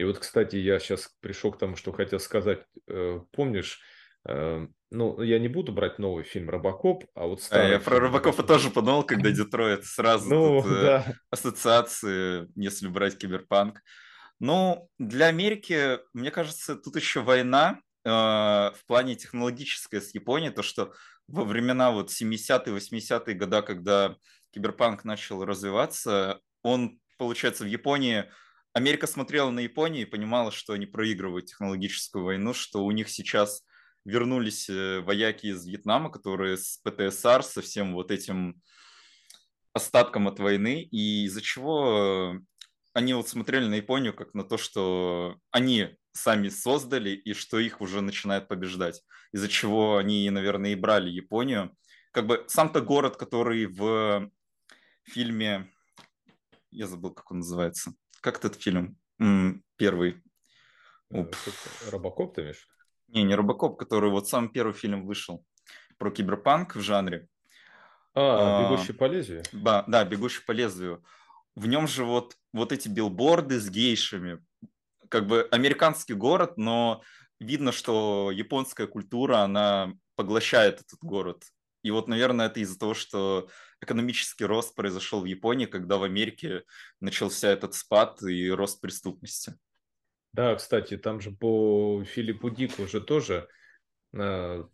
и 0.00 0.04
вот, 0.04 0.18
кстати, 0.18 0.56
я 0.56 0.78
сейчас 0.78 1.14
пришел 1.20 1.52
к 1.52 1.58
тому, 1.58 1.76
что 1.76 1.92
хотел 1.92 2.18
сказать. 2.20 2.62
Э, 2.88 3.20
помнишь, 3.32 3.80
э, 4.26 4.66
ну, 4.90 5.20
я 5.20 5.38
не 5.38 5.48
буду 5.48 5.72
брать 5.72 5.98
новый 5.98 6.24
фильм 6.24 6.48
«Робокоп», 6.48 7.04
а 7.14 7.26
вот 7.26 7.42
старый... 7.42 7.66
А 7.66 7.70
я 7.72 7.80
про 7.80 8.00
«Робокопа» 8.00 8.42
тоже 8.42 8.70
подумал, 8.70 9.02
когда 9.02 9.30
Детройт. 9.30 9.84
Сразу 9.84 10.30
ну, 10.34 10.62
тут, 10.62 10.72
э, 10.72 10.82
да. 10.82 11.14
ассоциации, 11.28 12.48
если 12.56 12.88
брать 12.88 13.18
киберпанк. 13.18 13.82
Ну, 14.38 14.88
для 14.98 15.26
Америки, 15.26 15.98
мне 16.14 16.30
кажется, 16.30 16.76
тут 16.76 16.96
еще 16.96 17.20
война 17.20 17.80
э, 18.06 18.08
в 18.10 18.80
плане 18.86 19.16
технологической 19.16 20.00
с 20.00 20.14
Японией, 20.14 20.50
то, 20.50 20.62
что 20.62 20.94
во 21.28 21.44
времена 21.44 21.90
вот 21.90 22.08
70-е, 22.08 22.74
80-е 22.74 23.34
года, 23.34 23.60
когда 23.60 24.16
киберпанк 24.54 25.04
начал 25.04 25.44
развиваться, 25.44 26.40
он, 26.62 26.98
получается, 27.18 27.64
в 27.64 27.66
Японии 27.66 28.24
Америка 28.72 29.06
смотрела 29.06 29.50
на 29.50 29.60
Японию 29.60 30.02
и 30.02 30.10
понимала, 30.10 30.52
что 30.52 30.74
они 30.74 30.86
проигрывают 30.86 31.46
технологическую 31.46 32.24
войну, 32.24 32.54
что 32.54 32.84
у 32.84 32.90
них 32.92 33.08
сейчас 33.08 33.64
вернулись 34.04 34.70
э, 34.70 35.00
вояки 35.00 35.46
из 35.46 35.66
Вьетнама, 35.66 36.10
которые 36.10 36.56
с 36.56 36.78
ПТСР, 36.78 37.42
со 37.42 37.62
всем 37.62 37.94
вот 37.94 38.10
этим 38.10 38.60
остатком 39.72 40.28
от 40.28 40.38
войны, 40.38 40.82
и 40.82 41.24
из-за 41.24 41.42
чего 41.42 42.36
они 42.92 43.14
вот 43.14 43.28
смотрели 43.28 43.66
на 43.66 43.74
Японию 43.74 44.14
как 44.14 44.34
на 44.34 44.44
то, 44.44 44.56
что 44.56 45.36
они 45.50 45.96
сами 46.12 46.48
создали 46.48 47.10
и 47.10 47.34
что 47.34 47.58
их 47.58 47.80
уже 47.80 48.00
начинает 48.00 48.48
побеждать, 48.48 49.02
из-за 49.32 49.48
чего 49.48 49.96
они, 49.96 50.28
наверное, 50.30 50.72
и 50.72 50.76
брали 50.76 51.10
Японию. 51.10 51.76
Как 52.12 52.26
бы 52.26 52.44
сам-то 52.48 52.80
город, 52.80 53.16
который 53.16 53.66
в 53.66 54.30
фильме, 55.04 55.70
я 56.70 56.86
забыл, 56.86 57.12
как 57.12 57.30
он 57.30 57.38
называется, 57.38 57.94
как 58.20 58.38
этот 58.38 58.56
фильм? 58.56 58.96
Первый. 59.76 60.22
Э, 61.10 61.24
Робокоп 61.90 62.34
ты 62.34 62.42
имеешь? 62.42 62.68
Не, 63.08 63.24
не 63.24 63.34
Робокоп, 63.34 63.78
который 63.78 64.10
вот 64.10 64.28
сам 64.28 64.48
первый 64.48 64.72
фильм 64.72 65.06
вышел 65.06 65.44
про 65.98 66.10
киберпанк 66.10 66.76
в 66.76 66.80
жанре. 66.80 67.28
А, 68.14 68.62
«Бегущий 68.62 68.92
по 68.92 69.04
лезвию»? 69.04 69.42
Да, 69.52 69.84
да, 69.86 70.04
«Бегущий 70.04 70.42
по 70.44 70.52
лезвию». 70.52 71.04
В 71.54 71.66
нем 71.66 71.88
же 71.88 72.04
вот, 72.04 72.36
вот 72.52 72.72
эти 72.72 72.88
билборды 72.88 73.58
с 73.58 73.68
гейшами. 73.68 74.42
Как 75.08 75.26
бы 75.26 75.48
американский 75.50 76.14
город, 76.14 76.56
но 76.56 77.02
видно, 77.40 77.72
что 77.72 78.30
японская 78.32 78.86
культура, 78.86 79.38
она 79.38 79.92
поглощает 80.14 80.80
этот 80.80 81.00
город. 81.00 81.44
И 81.82 81.90
вот, 81.90 82.08
наверное, 82.08 82.46
это 82.46 82.60
из-за 82.60 82.78
того, 82.78 82.94
что 82.94 83.48
экономический 83.80 84.44
рост 84.44 84.74
произошел 84.74 85.22
в 85.22 85.26
Японии, 85.26 85.66
когда 85.66 85.96
в 85.96 86.02
Америке 86.02 86.64
начался 87.00 87.50
этот 87.50 87.74
спад 87.74 88.22
и 88.22 88.50
рост 88.50 88.80
преступности. 88.80 89.54
Да, 90.32 90.54
кстати, 90.54 90.96
там 90.96 91.20
же 91.20 91.32
по 91.32 92.04
Филиппу 92.04 92.50
Дику 92.50 92.82
уже 92.82 93.00
тоже, 93.00 93.48
э, 94.12 94.64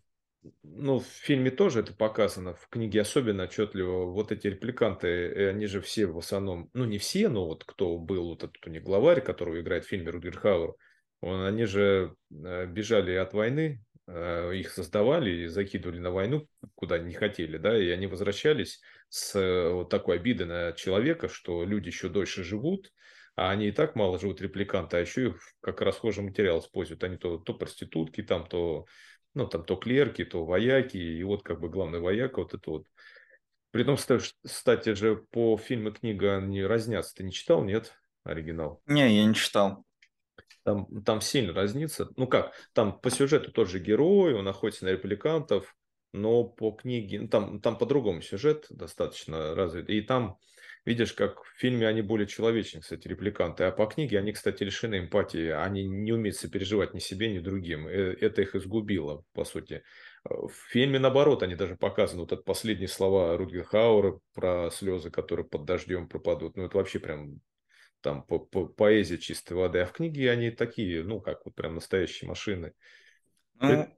ну, 0.62 0.98
в 1.00 1.06
фильме 1.06 1.50
тоже 1.50 1.80
это 1.80 1.94
показано, 1.94 2.54
в 2.54 2.68
книге 2.68 3.00
особенно 3.00 3.44
отчетливо. 3.44 4.04
Вот 4.04 4.32
эти 4.32 4.48
репликанты, 4.48 5.48
они 5.48 5.66
же 5.66 5.80
все 5.80 6.06
в 6.06 6.18
основном, 6.18 6.68
ну, 6.74 6.84
не 6.84 6.98
все, 6.98 7.28
но 7.28 7.46
вот 7.46 7.64
кто 7.64 7.96
был, 7.98 8.28
вот 8.30 8.44
этот 8.44 8.66
у 8.66 8.70
них 8.70 8.82
главарь, 8.82 9.22
которого 9.22 9.60
играет 9.60 9.86
в 9.86 9.88
фильме 9.88 10.10
Рудгер 10.10 10.38
Хауэр, 10.38 10.74
он, 11.22 11.42
они 11.42 11.64
же 11.64 12.14
э, 12.30 12.66
бежали 12.66 13.14
от 13.14 13.32
войны, 13.32 13.82
Э, 14.08 14.52
их 14.54 14.70
создавали 14.70 15.30
и 15.30 15.46
закидывали 15.46 15.98
на 15.98 16.10
войну, 16.10 16.48
куда 16.74 16.98
не 16.98 17.12
хотели, 17.12 17.58
да, 17.58 17.76
и 17.76 17.88
они 17.88 18.06
возвращались 18.06 18.80
с 19.16 19.34
э, 19.34 19.70
вот 19.70 19.88
такой 19.88 20.16
обидой 20.16 20.46
на 20.46 20.72
человека, 20.72 21.28
что 21.28 21.64
люди 21.64 21.88
еще 21.88 22.10
дольше 22.10 22.44
живут, 22.44 22.92
а 23.34 23.50
они 23.50 23.68
и 23.68 23.72
так 23.72 23.96
мало 23.96 24.18
живут 24.18 24.42
репликанты, 24.42 24.98
а 24.98 25.00
еще 25.00 25.28
их 25.28 25.40
как 25.60 25.80
расхожий 25.80 26.22
материал 26.22 26.60
используют. 26.60 27.02
Они 27.02 27.16
то, 27.16 27.38
то 27.38 27.54
проститутки, 27.54 28.22
там, 28.22 28.46
то, 28.46 28.84
ну, 29.32 29.46
там, 29.46 29.64
то 29.64 29.76
клерки, 29.76 30.24
то 30.24 30.44
вояки, 30.44 30.98
и 30.98 31.22
вот 31.22 31.42
как 31.42 31.60
бы 31.60 31.70
главный 31.70 32.00
вояка, 32.00 32.40
вот 32.40 32.52
это 32.52 32.70
вот. 32.70 32.86
При 33.70 33.84
том, 33.84 33.96
кстати 33.96 34.94
же, 34.94 35.24
по 35.30 35.56
фильму 35.56 35.92
книга 35.92 36.36
они 36.36 36.62
разнятся. 36.62 37.14
Ты 37.14 37.24
не 37.24 37.32
читал, 37.32 37.64
нет, 37.64 37.94
оригинал? 38.22 38.82
Не, 38.86 39.16
я 39.16 39.24
не 39.24 39.34
читал. 39.34 39.84
Там, 40.62 41.02
там 41.04 41.22
сильно 41.22 41.54
разнится. 41.54 42.10
Ну 42.16 42.26
как, 42.26 42.52
там 42.74 43.00
по 43.00 43.10
сюжету 43.10 43.50
тот 43.50 43.68
же 43.68 43.78
герой, 43.78 44.34
он 44.34 44.46
охотится 44.46 44.84
на 44.84 44.90
репликантов, 44.90 45.74
но 46.16 46.44
по 46.44 46.72
книге, 46.72 47.20
ну, 47.20 47.28
там, 47.28 47.60
там 47.60 47.78
по-другому 47.78 48.22
сюжет 48.22 48.66
достаточно 48.70 49.54
развит. 49.54 49.88
И 49.90 50.00
там, 50.00 50.38
видишь, 50.84 51.12
как 51.12 51.44
в 51.44 51.58
фильме 51.58 51.86
они 51.86 52.02
более 52.02 52.26
человечны, 52.26 52.80
кстати, 52.80 53.06
репликанты, 53.06 53.64
а 53.64 53.70
по 53.70 53.86
книге 53.86 54.18
они, 54.18 54.32
кстати, 54.32 54.62
лишены 54.62 54.98
эмпатии, 54.98 55.48
они 55.48 55.86
не 55.86 56.12
умеют 56.12 56.36
сопереживать 56.36 56.94
ни 56.94 56.98
себе, 56.98 57.32
ни 57.32 57.38
другим. 57.38 57.86
Э, 57.86 58.16
это 58.20 58.42
их 58.42 58.54
изгубило, 58.54 59.24
по 59.34 59.44
сути. 59.44 59.82
В 60.24 60.52
фильме, 60.70 60.98
наоборот, 60.98 61.42
они 61.42 61.54
даже 61.54 61.76
показаны, 61.76 62.22
вот 62.22 62.32
это 62.32 62.42
последние 62.42 62.88
слова 62.88 63.36
Рудгер 63.36 63.64
Хауэра 63.64 64.18
про 64.34 64.70
слезы, 64.70 65.10
которые 65.10 65.46
под 65.46 65.64
дождем 65.64 66.08
пропадут. 66.08 66.56
Ну, 66.56 66.64
это 66.64 66.76
вообще 66.78 66.98
прям 66.98 67.40
там 68.00 68.22
по, 68.22 68.38
по, 68.38 68.66
поэзия 68.66 69.18
чистой 69.18 69.54
воды, 69.54 69.80
а 69.80 69.86
в 69.86 69.92
книге 69.92 70.30
они 70.30 70.50
такие, 70.50 71.02
ну, 71.02 71.20
как 71.20 71.44
вот 71.44 71.54
прям 71.54 71.74
настоящие 71.74 72.28
машины. 72.28 72.72
Ну, 73.60 73.88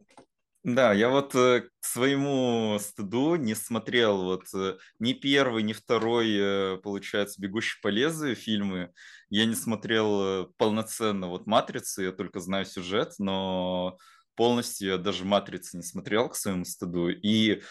да, 0.65 0.93
я 0.93 1.09
вот 1.09 1.35
э, 1.35 1.63
к 1.81 1.85
своему 1.85 2.79
стыду 2.81 3.37
не 3.37 3.55
смотрел 3.55 4.25
вот 4.25 4.45
э, 4.55 4.77
ни 4.99 5.13
первый, 5.13 5.63
ни 5.63 5.73
второй, 5.73 6.37
э, 6.37 6.77
получается, 6.79 7.41
«Бегущий 7.41 7.81
по 7.81 7.89
лезвию» 7.89 8.35
фильмы. 8.35 8.93
Я 9.31 9.47
не 9.47 9.55
смотрел 9.55 10.53
полноценно 10.57 11.29
вот 11.29 11.47
«Матрицу», 11.47 12.03
я 12.03 12.13
только 12.13 12.41
знаю 12.41 12.67
сюжет, 12.67 13.15
но 13.19 13.99
полностью 14.35 14.89
я 14.89 14.99
даже 14.99 15.25
«Матрицы» 15.25 15.77
не 15.77 15.83
смотрел 15.83 16.29
к 16.29 16.37
своему 16.37 16.65
стыду. 16.65 17.09
И 17.09 17.63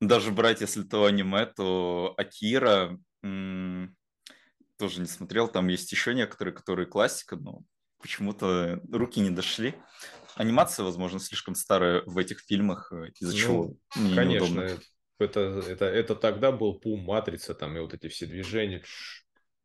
даже 0.00 0.30
брать, 0.30 0.60
если 0.60 0.82
то 0.82 1.06
аниме, 1.06 1.46
то 1.46 2.14
«Акира» 2.18 2.98
м, 3.22 3.96
тоже 4.76 5.00
не 5.00 5.08
смотрел. 5.08 5.48
Там 5.48 5.68
есть 5.68 5.90
еще 5.90 6.14
некоторые, 6.14 6.54
которые 6.54 6.86
классика, 6.86 7.36
но 7.36 7.62
почему-то 7.98 8.80
руки 8.92 9.20
не 9.20 9.30
дошли 9.30 9.74
анимация, 10.38 10.84
возможно, 10.84 11.18
слишком 11.18 11.54
старая 11.54 12.02
в 12.06 12.16
этих 12.16 12.40
фильмах, 12.40 12.92
э, 12.92 13.10
из-за 13.18 13.32
ну, 13.32 13.38
чего 13.38 13.76
мне 13.96 14.14
Конечно, 14.14 14.46
неудобно. 14.46 14.80
это, 15.18 15.40
это, 15.40 15.84
это 15.84 16.14
тогда 16.14 16.52
был 16.52 16.78
пум 16.78 17.00
матрица, 17.00 17.54
там 17.54 17.76
и 17.76 17.80
вот 17.80 17.92
эти 17.92 18.08
все 18.08 18.26
движения. 18.26 18.82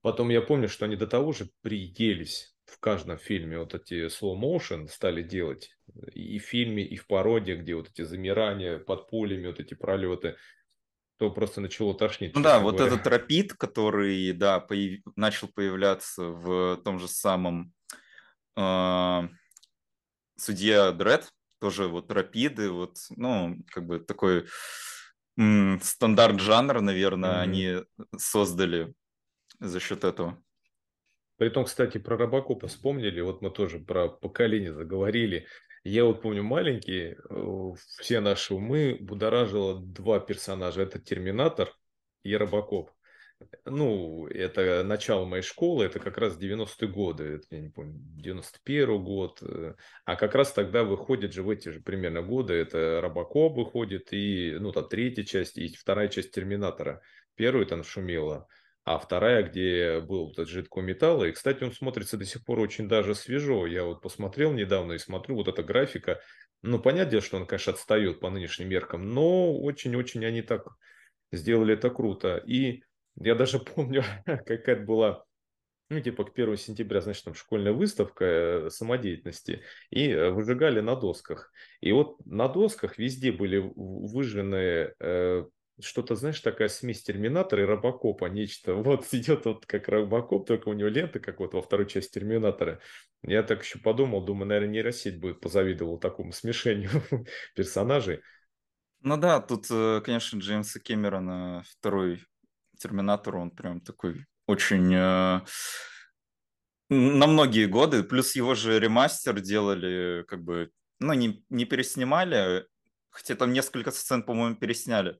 Потом 0.02 0.30
я 0.30 0.42
помню, 0.42 0.68
что 0.68 0.86
они 0.86 0.96
до 0.96 1.08
того 1.08 1.32
же 1.32 1.50
приелись 1.62 2.56
в 2.66 2.80
каждом 2.80 3.18
фильме 3.18 3.60
вот 3.60 3.76
эти 3.76 4.08
slow 4.08 4.36
motion 4.36 4.88
стали 4.88 5.22
делать 5.22 5.78
и 6.14 6.40
в 6.40 6.44
фильме, 6.44 6.84
и 6.84 6.96
в 6.96 7.06
пародии, 7.06 7.54
где 7.54 7.76
вот 7.76 7.90
эти 7.90 8.02
замирания 8.02 8.80
под 8.80 9.10
пулями, 9.10 9.48
вот 9.48 9.60
эти 9.60 9.76
пролеты, 9.76 10.38
то 11.18 11.30
просто 11.30 11.62
начало 11.62 11.94
тошнить. 11.94 12.36
Ну 12.36 12.42
да, 12.42 12.60
вот 12.60 12.78
говоря. 12.78 12.96
этот 12.96 13.08
рапид, 13.08 13.54
который, 13.54 14.34
да, 14.34 14.60
появ... 14.60 15.02
начал 15.16 15.48
появляться 15.50 16.24
в 16.24 16.78
том 16.84 17.00
же 17.00 17.08
самом 17.08 17.74
э 18.58 19.22
судья 20.44 20.92
Дред, 20.92 21.32
тоже 21.60 21.88
вот 21.88 22.12
рапиды, 22.12 22.70
вот, 22.70 22.98
ну, 23.16 23.58
как 23.72 23.86
бы 23.86 24.00
такой 24.00 24.46
м- 25.38 25.80
стандарт 25.82 26.40
жанра, 26.40 26.82
наверное, 26.82 27.36
mm-hmm. 27.36 27.42
они 27.42 27.76
создали 28.18 28.94
за 29.60 29.80
счет 29.80 30.04
этого. 30.04 30.42
Притом, 31.38 31.66
кстати, 31.66 31.98
про 31.98 32.18
Робокопа 32.18 32.68
вспомнили, 32.68 33.22
вот 33.22 33.42
мы 33.42 33.50
тоже 33.50 33.80
про 33.80 34.10
поколение 34.10 34.74
заговорили. 34.74 35.48
Я 35.84 36.06
вот 36.06 36.22
помню 36.22 36.44
маленький, 36.44 37.16
э, 37.30 37.74
все 38.00 38.20
наши 38.20 38.54
умы 38.54 38.98
будоражило 39.02 39.82
два 39.82 40.20
персонажа. 40.20 40.82
Это 40.82 41.00
Терминатор 41.00 41.74
и 42.24 42.36
Робокоп 42.36 42.92
ну, 43.66 44.28
это 44.28 44.84
начало 44.84 45.26
моей 45.26 45.44
школы, 45.44 45.86
это 45.86 46.00
как 46.00 46.18
раз 46.18 46.38
90-е 46.38 46.88
годы, 46.88 47.24
это, 47.36 47.46
я 47.52 47.62
не 47.62 47.70
помню, 47.70 47.94
91 47.98 49.04
год, 49.04 49.40
э, 49.42 49.76
а 50.06 50.16
как 50.16 50.36
раз 50.36 50.52
тогда 50.54 50.84
выходит 50.84 51.34
же 51.34 51.44
в 51.44 51.50
эти 51.50 51.70
же 51.70 51.82
примерно 51.82 52.22
годы, 52.22 52.54
это 52.54 53.00
Робокоп 53.02 53.56
выходит, 53.58 54.12
и, 54.12 54.58
ну, 54.60 54.72
там, 54.72 54.88
третья 54.88 55.24
часть, 55.24 55.58
и 55.58 55.68
вторая 55.76 56.08
часть 56.08 56.32
Терминатора. 56.32 57.02
Первую 57.36 57.66
там 57.66 57.84
шумела, 57.84 58.48
а 58.86 59.00
вторая, 59.00 59.44
где 59.44 60.02
был 60.02 60.32
этот 60.32 60.50
жидкого 60.50 60.82
металла, 60.82 61.26
и, 61.26 61.32
кстати, 61.32 61.64
он 61.64 61.72
смотрится 61.72 62.18
до 62.18 62.26
сих 62.26 62.44
пор 62.44 62.60
очень 62.60 62.88
даже 62.88 63.16
свежо. 63.16 63.66
Я 63.66 63.86
вот 63.86 64.02
посмотрел 64.02 64.52
недавно 64.54 64.94
и 64.94 64.98
смотрю, 64.98 65.36
вот 65.36 65.48
эта 65.48 65.64
графика, 65.64 66.22
ну, 66.62 66.80
понятно, 66.80 67.22
что 67.22 67.38
он, 67.38 67.46
конечно, 67.46 67.74
отстает 67.74 68.20
по 68.20 68.30
нынешним 68.30 68.70
меркам, 68.70 69.10
но 69.10 69.58
очень-очень 69.58 70.26
они 70.26 70.42
так 70.42 70.68
сделали 71.32 71.74
это 71.74 71.90
круто. 71.90 72.38
И 72.38 72.84
я 73.16 73.36
даже 73.36 73.60
помню, 73.76 74.04
какая-то 74.26 74.84
была 74.84 75.26
ну, 75.90 76.00
типа 76.00 76.26
к 76.26 76.32
1 76.34 76.58
сентября, 76.58 77.02
значит, 77.02 77.26
там 77.26 77.36
школьная 77.36 77.74
выставка 77.74 78.26
э, 78.26 78.70
самодеятельности, 78.70 79.62
и 79.90 80.10
э, 80.10 80.30
выжигали 80.32 80.80
на 80.80 80.96
досках. 80.96 81.52
И 81.82 81.92
вот 81.92 82.26
на 82.26 82.48
досках 82.48 82.98
везде 82.98 83.32
были 83.32 83.72
выжжены 83.76 84.94
э, 85.00 85.46
что-то, 85.80 86.16
знаешь, 86.16 86.40
такая 86.40 86.68
смесь 86.70 87.04
Терминатора 87.04 87.64
и 87.64 87.66
Робокопа, 87.66 88.26
нечто. 88.26 88.74
Вот 88.84 89.06
идет 89.14 89.46
вот 89.46 89.66
как 89.66 89.88
Робокоп, 89.88 90.48
только 90.48 90.70
у 90.70 90.74
него 90.74 90.90
лента, 90.90 91.20
как 91.20 91.40
вот 91.40 91.54
во 91.54 91.62
второй 91.62 91.88
части 91.88 92.14
Терминатора. 92.14 92.80
Я 93.22 93.44
так 93.44 93.64
еще 93.64 93.80
подумал, 93.80 94.26
думаю, 94.26 94.48
наверное, 94.48 94.74
нейросеть 94.74 95.20
будет 95.20 95.40
позавидовал 95.42 96.00
такому 96.00 96.32
смешению 96.32 96.90
персонажей. 97.56 98.22
Ну 99.02 99.18
да, 99.18 99.42
тут, 99.42 99.68
э, 99.70 100.02
конечно, 100.04 100.38
Джеймса 100.40 100.80
Кэмерона 100.80 101.64
второй 101.68 102.24
Терминатор, 102.84 103.38
он 103.38 103.52
прям 103.52 103.80
такой 103.80 104.26
очень... 104.46 104.94
Э, 104.94 105.42
на 106.90 107.28
многие 107.28 107.66
годы, 107.66 108.04
плюс 108.04 108.36
его 108.36 108.56
же 108.56 108.78
ремастер 108.80 109.40
делали, 109.40 110.26
как 110.28 110.44
бы, 110.44 110.70
ну, 111.00 111.14
не, 111.14 111.44
не 111.50 111.66
переснимали, 111.66 112.68
хотя 113.10 113.36
там 113.36 113.54
несколько 113.54 113.92
сцен, 113.92 114.24
по-моему, 114.24 114.58
пересняли. 114.58 115.18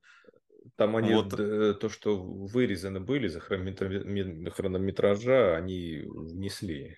Там 0.76 0.96
они, 0.96 1.14
вот. 1.14 1.32
то, 1.32 1.90
что 1.90 2.22
вырезаны 2.22 3.00
были 3.00 3.28
за 3.28 3.40
хронометража, 3.40 5.56
они 5.56 6.04
внесли. 6.06 6.98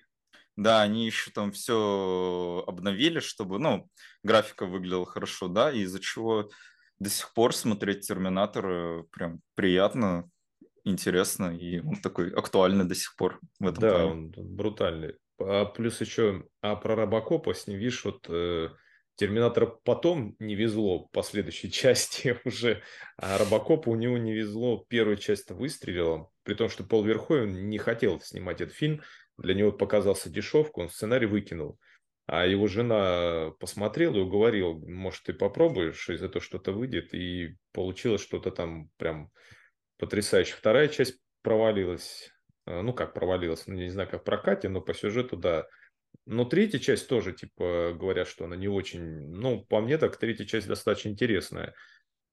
Да, 0.56 0.82
они 0.82 1.06
еще 1.06 1.30
там 1.30 1.52
все 1.52 2.64
обновили, 2.66 3.20
чтобы, 3.20 3.58
ну, 3.58 3.88
графика 4.22 4.66
выглядела 4.66 5.06
хорошо, 5.06 5.48
да, 5.48 5.72
из-за 5.72 6.00
чего 6.00 6.50
до 6.98 7.10
сих 7.10 7.32
пор 7.34 7.54
смотреть 7.54 8.08
Терминатор 8.08 9.04
прям 9.12 9.40
приятно 9.54 10.30
интересно, 10.86 11.56
и 11.56 11.80
он 11.80 11.96
такой 11.96 12.32
актуальный 12.32 12.84
до 12.84 12.94
сих 12.94 13.14
пор 13.16 13.40
в 13.58 13.66
этом 13.66 13.80
Да, 13.80 13.90
плане. 13.90 14.10
он 14.10 14.30
брутальный. 14.36 15.14
А 15.38 15.64
плюс 15.66 16.00
еще, 16.00 16.44
а 16.62 16.76
про 16.76 16.94
Робокопа 16.96 17.52
с 17.54 17.66
ним, 17.66 17.78
видишь, 17.78 18.04
вот 18.04 18.26
э, 18.28 18.70
Терминатора 19.16 19.66
потом 19.66 20.36
не 20.38 20.54
везло 20.54 21.08
по 21.08 21.22
следующей 21.22 21.70
части 21.72 22.38
уже, 22.44 22.82
а 23.18 23.38
Робокопа 23.38 23.90
у 23.90 23.96
него 23.96 24.18
не 24.18 24.32
везло, 24.34 24.84
первая 24.88 25.16
часть 25.16 25.50
выстрелила, 25.50 26.30
при 26.42 26.54
том, 26.54 26.68
что 26.68 26.84
Пол 26.84 27.04
Верховен 27.04 27.68
не 27.68 27.78
хотел 27.78 28.20
снимать 28.20 28.60
этот 28.60 28.74
фильм, 28.74 29.02
для 29.38 29.54
него 29.54 29.72
показался 29.72 30.30
дешевку, 30.30 30.82
он 30.82 30.88
сценарий 30.88 31.26
выкинул. 31.26 31.78
А 32.28 32.44
его 32.44 32.66
жена 32.66 33.52
посмотрела 33.60 34.16
и 34.16 34.20
уговорила, 34.20 34.72
может, 34.74 35.24
ты 35.24 35.32
попробуешь, 35.32 36.08
из 36.08 36.22
этого 36.22 36.42
что-то 36.44 36.72
выйдет. 36.72 37.14
И 37.14 37.56
получилось 37.72 38.20
что-то 38.20 38.50
там 38.50 38.88
прям 38.96 39.30
потрясающе. 39.98 40.54
Вторая 40.54 40.88
часть 40.88 41.18
провалилась. 41.42 42.30
Э, 42.66 42.82
ну, 42.82 42.92
как 42.92 43.14
провалилась, 43.14 43.66
ну, 43.66 43.74
не 43.74 43.90
знаю, 43.90 44.08
как 44.08 44.22
в 44.22 44.24
прокате, 44.24 44.68
но 44.68 44.80
по 44.80 44.94
сюжету, 44.94 45.36
да. 45.36 45.66
Но 46.24 46.44
третья 46.44 46.78
часть 46.78 47.08
тоже, 47.08 47.32
типа, 47.32 47.92
говорят, 47.94 48.28
что 48.28 48.44
она 48.44 48.56
не 48.56 48.68
очень... 48.68 49.02
Ну, 49.02 49.64
по 49.64 49.80
мне 49.80 49.98
так, 49.98 50.16
третья 50.16 50.44
часть 50.44 50.66
достаточно 50.66 51.10
интересная. 51.10 51.74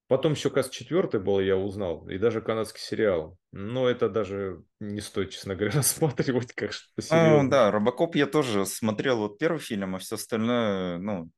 Потом 0.08 0.34
еще, 0.34 0.50
кажется, 0.50 0.78
четвертый 0.78 1.20
был, 1.20 1.40
я 1.40 1.58
узнал, 1.58 2.08
и 2.10 2.18
даже 2.18 2.42
канадский 2.42 2.82
сериал. 2.82 3.38
Но 3.52 3.88
это 3.88 4.10
даже 4.10 4.64
не 4.80 5.02
стоит, 5.02 5.32
честно 5.32 5.56
говоря, 5.56 5.74
рассматривать 5.78 6.54
как 6.54 6.74
что-то 6.74 7.02
серьезное. 7.02 7.44
Ну, 7.44 7.50
да, 7.50 7.72
Робокоп 7.72 8.16
я 8.16 8.26
тоже 8.26 8.66
смотрел 8.66 9.20
вот 9.20 9.38
первый 9.38 9.60
фильм, 9.60 9.96
а 9.96 10.00
все 10.00 10.16
остальное, 10.16 10.98
ну, 10.98 11.30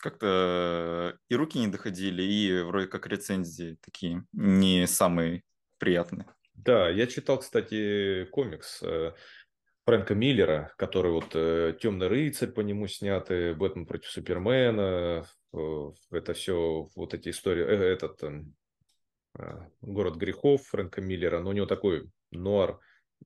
как-то 0.00 1.16
и 1.28 1.34
руки 1.34 1.58
не 1.58 1.68
доходили, 1.68 2.22
и 2.22 2.62
вроде 2.62 2.88
как 2.88 3.06
рецензии 3.06 3.78
такие 3.82 4.24
не 4.32 4.86
самые 4.86 5.42
приятно. 5.82 6.32
Да, 6.54 6.88
я 6.88 7.08
читал, 7.08 7.40
кстати, 7.40 8.24
комикс 8.26 8.80
э, 8.84 9.14
Фрэнка 9.84 10.14
Миллера, 10.14 10.72
который 10.78 11.10
вот 11.10 11.34
э, 11.34 11.74
«Темный 11.80 12.06
рыцарь» 12.06 12.52
по 12.52 12.60
нему 12.60 12.86
сняты, 12.86 13.52
«Бэтмен 13.52 13.86
против 13.86 14.08
Супермена», 14.10 15.26
э, 15.52 15.90
это 16.12 16.34
все 16.34 16.86
вот 16.94 17.14
эти 17.14 17.30
истории, 17.30 17.64
этот 17.64 18.22
эм, 18.22 18.54
«Город 19.80 20.14
грехов» 20.14 20.62
Фрэнка 20.68 21.00
Миллера, 21.00 21.40
но 21.40 21.50
у 21.50 21.52
него 21.52 21.66
такой 21.66 22.08
нуар 22.30 22.78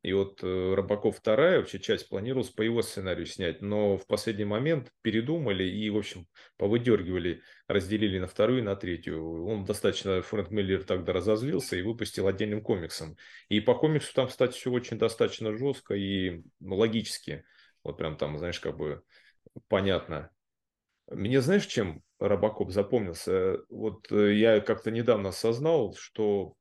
и 0.03 0.13
вот 0.13 0.43
э, 0.43 0.75
Робоков 0.75 1.19
вторая 1.19 1.59
вообще 1.59 1.79
часть 1.79 2.09
планировалась 2.09 2.51
по 2.51 2.63
его 2.63 2.83
сценарию 2.83 3.27
снять, 3.27 3.63
но 3.63 3.97
в 3.97 4.07
последний 4.07 4.45
момент 4.45 4.93
передумали 5.03 5.65
и, 5.65 5.89
в 5.91 5.97
общем, 5.97 6.27
повыдергивали, 6.57 7.43
разделили 7.69 8.19
на 8.19 8.27
вторую 8.27 8.61
и 8.61 8.63
на 8.63 8.77
третью. 8.77 9.47
Он 9.47 9.65
достаточно, 9.65 10.23
Фрэнк 10.23 10.51
Миллер 10.51 10.85
тогда 10.85 11.13
разозлился 11.13 11.77
и 11.77 11.83
выпустил 11.83 12.27
отдельным 12.27 12.63
комиксом. 12.63 13.17
И 13.49 13.61
по 13.61 13.75
комиксу 13.75 14.15
там, 14.15 14.29
кстати, 14.29 14.53
все 14.53 14.71
очень 14.71 14.99
достаточно 14.99 15.57
жестко 15.57 15.95
и 15.95 16.43
ну, 16.61 16.77
логически. 16.77 17.45
Вот 17.83 17.99
прям 17.99 18.17
там, 18.17 18.39
знаешь, 18.39 18.61
как 18.61 18.77
бы 18.77 19.03
понятно. 19.69 20.31
Мне 21.09 21.41
знаешь, 21.41 21.67
чем 21.67 22.03
Робокоп 22.19 22.73
запомнился? 22.73 23.59
Вот 23.69 24.11
э, 24.11 24.35
я 24.35 24.61
как-то 24.61 24.91
недавно 24.91 25.29
осознал, 25.29 25.95
что 25.95 26.55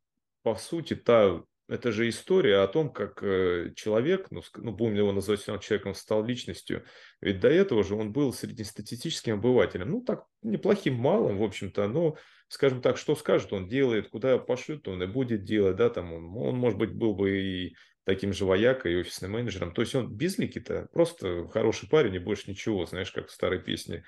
по 0.43 0.55
сути 0.55 0.95
та 0.95 1.41
это 1.67 1.91
же 1.91 2.07
история 2.07 2.57
о 2.57 2.67
том, 2.67 2.91
как 2.91 3.23
э, 3.23 3.71
человек, 3.75 4.27
ну, 4.29 4.41
ну 4.57 4.71
будем 4.71 4.95
его 4.95 5.11
называть 5.11 5.43
человеком, 5.43 5.95
стал 5.95 6.23
личностью. 6.23 6.85
Ведь 7.21 7.39
до 7.39 7.49
этого 7.49 7.83
же 7.83 7.95
он 7.95 8.11
был 8.11 8.33
среднестатистическим 8.33 9.35
обывателем. 9.35 9.89
Ну, 9.89 10.01
так, 10.01 10.25
неплохим 10.43 10.95
малым, 10.95 11.37
в 11.37 11.43
общем-то, 11.43 11.87
но, 11.87 12.17
скажем 12.49 12.81
так, 12.81 12.97
что 12.97 13.15
скажет, 13.15 13.51
он 13.51 13.67
делает, 13.67 14.09
куда 14.09 14.37
пошлют, 14.37 14.87
он 14.87 15.01
и 15.01 15.07
будет 15.07 15.43
делать, 15.43 15.75
да, 15.75 15.89
там 15.89 16.13
он, 16.13 16.37
он 16.37 16.55
может 16.55 16.77
быть, 16.77 16.93
был 16.93 17.15
бы 17.15 17.39
и 17.39 17.75
таким 18.03 18.31
же 18.31 18.45
воякой, 18.45 18.93
и 18.93 18.97
офисным 18.97 19.31
менеджером. 19.31 19.73
То 19.73 19.81
есть 19.81 19.95
он 19.95 20.13
безликий-то, 20.13 20.87
просто 20.93 21.47
хороший 21.47 21.89
парень 21.89 22.15
и 22.15 22.19
больше 22.19 22.49
ничего, 22.49 22.85
знаешь, 22.85 23.11
как 23.11 23.29
в 23.29 23.31
старой 23.31 23.59
песне. 23.59 24.03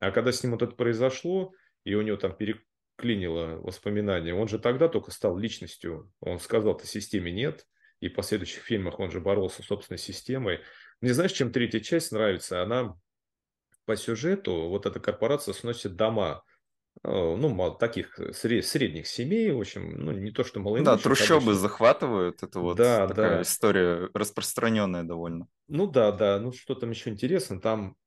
А 0.00 0.10
когда 0.10 0.32
с 0.32 0.42
ним 0.42 0.52
вот 0.52 0.62
это 0.62 0.74
произошло, 0.74 1.52
и 1.84 1.94
у 1.94 2.00
него 2.00 2.16
там 2.16 2.34
переклинило 3.02 3.60
воспоминания, 3.60 4.34
он 4.34 4.48
же 4.48 4.58
тогда 4.58 4.88
только 4.88 5.10
стал 5.10 5.36
личностью. 5.36 6.10
Он 6.20 6.38
сказал, 6.38 6.78
что 6.78 6.86
системе 6.86 7.32
нет, 7.32 7.66
и 8.00 8.08
в 8.08 8.14
последующих 8.14 8.62
фильмах 8.62 9.00
он 9.00 9.10
же 9.10 9.20
боролся 9.20 9.62
с 9.62 9.66
собственной 9.66 9.98
системой. 9.98 10.60
Мне 11.00 11.12
знаешь, 11.12 11.32
чем 11.32 11.52
третья 11.52 11.80
часть 11.80 12.12
нравится? 12.12 12.62
Она 12.62 12.94
по 13.84 13.96
сюжету, 13.96 14.68
вот 14.68 14.86
эта 14.86 15.00
корпорация 15.00 15.54
сносит 15.54 15.96
дома 15.96 16.42
Э, 17.04 17.36
ну, 17.36 17.76
таких 17.78 18.18
средних 18.32 19.06
семей, 19.06 19.50
в 19.50 19.60
общем, 19.60 19.92
ну, 19.98 20.12
не 20.12 20.30
то, 20.30 20.44
что 20.44 20.60
малоимущих. 20.60 20.96
Да, 20.96 21.02
трущобы 21.02 21.36
обычно. 21.44 21.54
захватывают, 21.54 22.42
это 22.42 22.60
вот 22.60 22.76
да, 22.76 23.08
такая 23.08 23.36
да. 23.36 23.42
история 23.42 24.08
распространенная 24.14 25.02
довольно. 25.02 25.48
Ну 25.68 25.86
да, 25.86 26.12
да, 26.12 26.38
ну 26.38 26.52
что 26.52 26.74
там 26.74 26.90
еще 26.90 27.10
интересно, 27.10 27.60
там 27.60 27.90
а, 27.92 28.01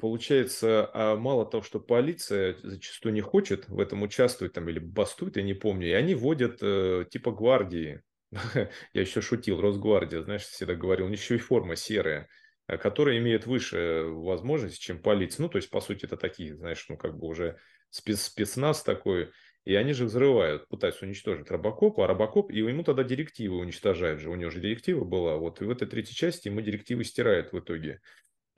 получается, 0.00 0.90
а 0.94 1.16
мало 1.16 1.44
того, 1.44 1.62
что 1.62 1.80
полиция 1.80 2.56
зачастую 2.62 3.12
не 3.12 3.20
хочет 3.20 3.68
в 3.68 3.80
этом 3.80 4.02
участвовать 4.02 4.52
там 4.52 4.68
или 4.68 4.78
бастует, 4.78 5.36
я 5.36 5.42
не 5.42 5.54
помню, 5.54 5.88
и 5.88 5.92
они 5.92 6.14
вводят 6.14 6.58
э, 6.62 7.04
типа 7.10 7.32
гвардии, 7.32 8.02
я 8.54 9.00
еще 9.00 9.20
шутил, 9.20 9.60
Росгвардия, 9.60 10.22
знаешь, 10.22 10.42
всегда 10.42 10.74
говорил, 10.74 11.06
у 11.06 11.08
них 11.08 11.20
еще 11.20 11.36
и 11.36 11.38
форма 11.38 11.76
серая, 11.76 12.28
э, 12.66 12.78
которая 12.78 13.18
имеет 13.18 13.46
выше 13.46 14.04
возможность, 14.06 14.80
чем 14.80 15.02
полиция. 15.02 15.42
Ну, 15.42 15.48
то 15.48 15.58
есть, 15.58 15.70
по 15.70 15.80
сути, 15.80 16.04
это 16.04 16.16
такие, 16.16 16.56
знаешь, 16.56 16.86
ну, 16.88 16.96
как 16.96 17.18
бы 17.18 17.26
уже 17.26 17.58
спец 17.90 18.22
спецназ 18.22 18.82
такой, 18.82 19.30
и 19.64 19.74
они 19.74 19.92
же 19.92 20.06
взрывают, 20.06 20.68
пытаются 20.68 21.04
уничтожить 21.04 21.50
Робокопа, 21.50 22.04
а 22.04 22.06
Робокоп, 22.06 22.50
и 22.50 22.58
ему 22.58 22.84
тогда 22.84 23.02
директивы 23.02 23.56
уничтожают 23.58 24.20
же, 24.20 24.30
у 24.30 24.34
него 24.34 24.50
же 24.50 24.60
директива 24.60 25.04
была, 25.04 25.36
вот, 25.36 25.60
и 25.60 25.64
в 25.64 25.70
этой 25.70 25.86
третьей 25.88 26.14
части 26.14 26.48
ему 26.48 26.60
директивы 26.60 27.04
стирают 27.04 27.52
в 27.52 27.58
итоге. 27.58 28.00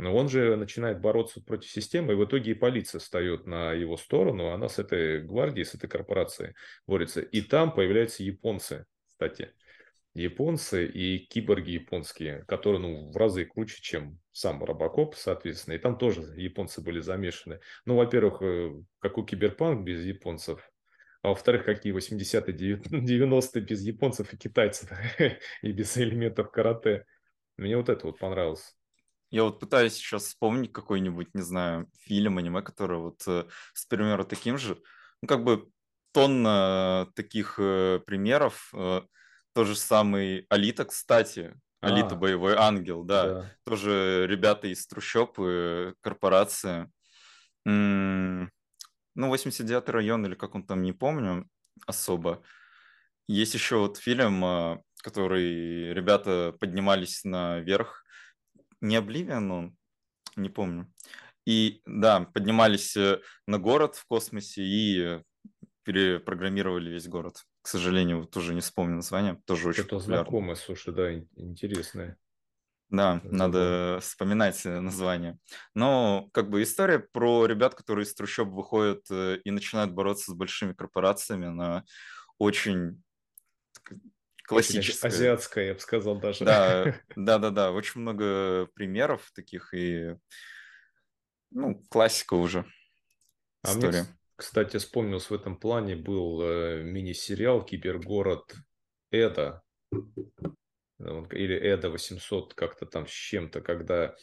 Но 0.01 0.15
он 0.15 0.29
же 0.29 0.57
начинает 0.57 1.01
бороться 1.01 1.43
против 1.43 1.71
системы, 1.71 2.15
и 2.15 2.17
в 2.17 2.25
итоге 2.25 2.53
и 2.53 2.55
полиция 2.55 3.01
встает 3.01 3.47
на 3.47 3.73
его 3.73 3.97
сторону, 3.99 4.49
она 4.49 4.69
с 4.69 4.79
этой 4.79 5.21
гвардией, 5.21 5.67
с 5.67 5.75
этой 5.75 5.89
корпорацией 5.89 6.55
борется. 6.87 7.21
И 7.21 7.43
там 7.43 7.73
появляются 7.75 8.23
японцы, 8.23 8.87
кстати 9.07 9.53
японцы 10.15 10.87
и 10.87 11.19
киборги 11.19 11.73
японские, 11.73 12.45
которые 12.49 12.81
ну, 12.81 13.11
в 13.11 13.17
разы 13.17 13.45
круче, 13.45 13.81
чем 13.81 14.19
сам 14.33 14.63
Робокоп, 14.65 15.15
соответственно. 15.15 15.75
И 15.75 15.79
там 15.79 15.99
тоже 15.99 16.23
японцы 16.37 16.81
были 16.81 17.01
замешаны. 17.01 17.61
Ну, 17.85 17.97
во-первых, 17.97 18.43
э, 18.43 18.73
какой 18.99 19.27
киберпанк 19.27 19.85
без 19.85 20.05
японцев? 20.05 20.69
А 21.23 21.29
во-вторых, 21.29 21.65
какие 21.65 21.95
80-е, 21.95 22.77
90-е 22.79 23.63
без 23.63 23.83
японцев 23.83 24.33
и 24.33 24.37
китайцев 24.37 24.91
и 25.63 25.73
без 25.73 25.97
элементов 25.97 26.51
карате. 26.51 27.05
Мне 27.57 27.77
вот 27.77 27.89
это 27.89 28.07
вот 28.07 28.19
понравилось. 28.19 28.75
Я 29.31 29.45
вот 29.45 29.61
пытаюсь 29.61 29.95
сейчас 29.95 30.25
вспомнить 30.25 30.73
какой-нибудь, 30.73 31.35
не 31.35 31.43
знаю, 31.43 31.89
фильм, 32.01 32.39
аниме, 32.39 32.63
который 32.63 32.99
вот 32.99 33.23
э, 33.29 33.45
с 33.75 33.87
примером 33.87 34.27
таким 34.27 34.59
же. 34.59 34.81
Ну, 35.23 35.29
как 35.29 35.45
бы 35.45 35.69
тонна 36.13 37.09
таких 37.15 37.55
э, 37.59 38.01
примеров. 38.05 38.71
Э, 38.75 39.03
то 39.53 39.65
же 39.65 39.77
самый 39.77 40.47
Алита, 40.49 40.85
кстати. 40.85 41.55
Алита 41.81 42.15
а, 42.15 42.19
Боевой 42.19 42.57
Ангел, 42.57 43.05
да. 43.05 43.27
да. 43.27 43.53
Тоже 43.65 44.27
ребята 44.29 44.67
из 44.67 44.87
трущоб, 44.87 45.37
корпорация. 46.01 46.91
ну, 47.65 48.49
89-й 49.17 49.91
район, 49.91 50.27
или 50.27 50.35
как 50.35 50.55
он 50.55 50.67
там, 50.67 50.83
не 50.83 50.93
помню 50.93 51.49
особо. 51.87 52.43
Есть 53.29 53.55
еще 53.55 53.77
вот 53.79 53.97
фильм, 53.97 54.45
а, 54.45 54.83
который 55.03 55.95
ребята 55.95 56.55
поднимались 56.59 57.25
наверх. 57.25 58.05
Не 58.81 58.97
Обливиан 58.97 59.51
он, 59.51 59.77
не 60.37 60.49
помню. 60.49 60.93
И 61.47 61.83
да, 61.87 62.21
поднимались 62.21 62.97
э, 62.97 63.21
на 63.47 63.59
город 63.59 63.97
в 63.97 64.07
космосе 64.07 64.63
и 64.63 65.23
перепрограммировали 65.85 66.91
весь 66.91 67.09
город. 67.09 67.45
К 67.63 67.69
сожалению, 67.69 68.21
вот 68.21 68.31
тоже 68.31 68.55
не 68.55 68.61
вспомню 68.61 68.97
название, 68.97 69.41
тоже 69.47 69.69
очень 69.69 69.85
Это 69.85 69.99
знакомое, 69.99 70.55
слушай, 70.55 70.95
да, 70.95 71.13
интересное. 71.37 72.19
Да, 72.91 73.21
Забыл. 73.23 73.39
надо 73.39 73.99
вспоминать 74.03 74.67
э, 74.67 74.81
название. 74.81 75.39
Но 75.75 76.29
как 76.33 76.51
бы 76.51 76.63
история 76.63 76.99
про 76.99 77.47
ребят, 77.47 77.75
которые 77.75 78.05
из 78.05 78.15
трущоб 78.15 78.49
выходят 78.49 79.05
э, 79.11 79.39
и 79.45 79.51
начинают 79.51 79.93
бороться 79.93 80.33
с 80.33 80.35
большими 80.35 80.73
корпорациями, 80.73 81.47
она 81.47 81.85
очень 82.39 83.03
классическая. 84.51 85.09
Азиатская, 85.09 85.67
я 85.69 85.75
бы 85.75 85.81
сказал 85.81 86.19
даже. 86.19 86.45
Да, 86.45 87.01
да, 87.17 87.39
да, 87.39 87.51
да. 87.51 87.73
Очень 87.73 88.01
много 88.01 88.67
примеров 88.75 89.31
таких 89.35 89.73
и 89.73 90.17
ну, 91.51 91.83
классика 91.89 92.35
уже. 92.35 92.65
А 93.63 93.73
история. 93.73 94.03
мне, 94.03 94.07
кстати, 94.37 94.77
вспомнился 94.79 95.33
в 95.33 95.37
этом 95.37 95.57
плане, 95.57 95.97
был 95.97 96.41
э, 96.43 96.83
мини-сериал 96.83 97.65
«Кибергород 97.65 98.55
Эда», 99.11 99.63
или 99.93 101.57
Эда 101.57 101.91
800, 101.91 102.55
как-то 102.55 102.87
там 102.87 103.07
с 103.07 103.11
чем-то, 103.11 103.61
когда 103.61 104.15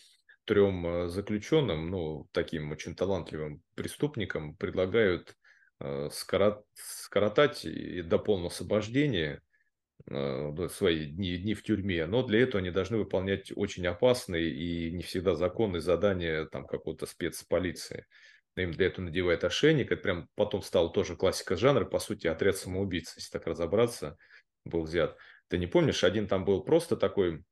трем 0.46 0.88
э, 0.88 1.08
заключенным, 1.10 1.90
ну, 1.90 2.28
таким 2.32 2.72
очень 2.72 2.96
талантливым 2.96 3.62
преступникам 3.76 4.56
предлагают 4.56 5.36
э, 5.80 6.10
скорот, 6.12 6.66
скоротать 6.74 7.66
и 7.66 8.02
до 8.02 8.18
полного 8.18 8.50
освобождения 8.50 9.42
свои 10.08 11.06
дни, 11.06 11.38
дни 11.38 11.54
в 11.54 11.64
тюрьме, 11.64 12.06
но 12.06 12.24
для 12.24 12.42
этого 12.42 12.62
они 12.62 12.72
должны 12.72 12.98
выполнять 12.98 13.52
очень 13.56 13.86
опасные 13.88 14.50
и 14.50 14.92
не 14.92 15.04
всегда 15.04 15.36
законные 15.36 15.82
задания 15.82 16.46
там 16.46 16.66
какого-то 16.66 17.06
спецполиции 17.06 18.06
им 18.62 18.72
для 18.72 18.88
этого 18.88 19.06
надевает 19.06 19.44
ошейник. 19.44 19.92
Это 19.92 20.02
прям 20.02 20.30
потом 20.36 20.62
стал 20.62 20.92
тоже 20.92 21.16
классика 21.16 21.56
жанра, 21.56 21.86
по 21.86 22.00
сути, 22.00 22.28
отряд 22.28 22.58
самоубийц, 22.58 23.14
если 23.16 23.32
так 23.32 23.48
разобраться, 23.48 24.18
был 24.66 24.84
взят. 24.84 25.16
Ты 25.48 25.58
не 25.58 25.68
помнишь, 25.68 26.04
один 26.04 26.28
там 26.28 26.46
был 26.46 26.64
просто 26.64 26.98
такой 26.98 27.44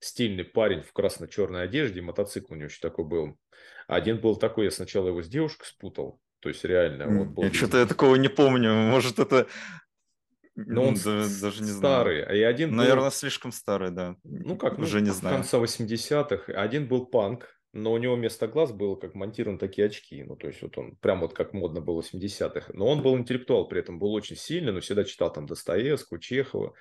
стильный 0.00 0.44
парень 0.44 0.82
в 0.82 0.92
красно-черной 0.92 1.64
одежде, 1.64 2.02
мотоцикл 2.02 2.52
у 2.52 2.56
него 2.56 2.66
еще 2.66 2.80
такой 2.80 3.04
был. 3.04 3.38
Один 3.86 4.20
был 4.20 4.36
такой, 4.36 4.66
я 4.66 4.70
сначала 4.70 5.08
его 5.08 5.22
с 5.22 5.28
девушкой 5.28 5.66
спутал, 5.66 6.20
то 6.40 6.48
есть 6.48 6.64
реально. 6.64 7.08
Вот 7.08 7.28
был... 7.28 7.52
Что-то 7.52 7.78
я 7.78 7.86
такого 7.86 8.16
не 8.16 8.28
помню, 8.28 8.72
может 8.72 9.18
это... 9.18 9.46
Но 10.66 10.88
он 10.88 10.94
да, 10.94 11.26
даже 11.40 11.62
не 11.62 11.70
старый, 11.70 12.22
знаю. 12.24 12.38
и 12.38 12.42
один 12.42 12.74
Наверное, 12.74 13.04
был... 13.04 13.10
слишком 13.12 13.52
старый, 13.52 13.92
да. 13.92 14.16
Ну 14.24 14.56
как, 14.56 14.78
уже 14.78 14.98
ну, 14.98 15.06
не 15.06 15.10
знаю. 15.12 15.36
конца 15.36 15.58
80-х. 15.58 16.52
Один 16.52 16.88
был 16.88 17.06
панк, 17.06 17.60
но 17.72 17.92
у 17.92 17.98
него 17.98 18.16
вместо 18.16 18.48
глаз 18.48 18.72
было 18.72 18.96
как 18.96 19.14
монтированы 19.14 19.58
такие 19.58 19.86
очки. 19.86 20.24
Ну, 20.24 20.34
то 20.34 20.48
есть 20.48 20.60
вот 20.62 20.76
он 20.76 20.96
прям 20.96 21.20
вот 21.20 21.32
как 21.32 21.52
модно 21.52 21.80
было 21.80 22.02
в 22.02 22.12
80-х. 22.12 22.72
Но 22.74 22.88
он 22.88 23.02
был 23.02 23.16
интеллектуал 23.16 23.68
при 23.68 23.78
этом, 23.78 24.00
был 24.00 24.12
очень 24.12 24.36
сильный, 24.36 24.72
но 24.72 24.80
всегда 24.80 25.04
читал 25.04 25.32
там 25.32 25.46
Достоевского, 25.46 26.18
Чехова. 26.18 26.74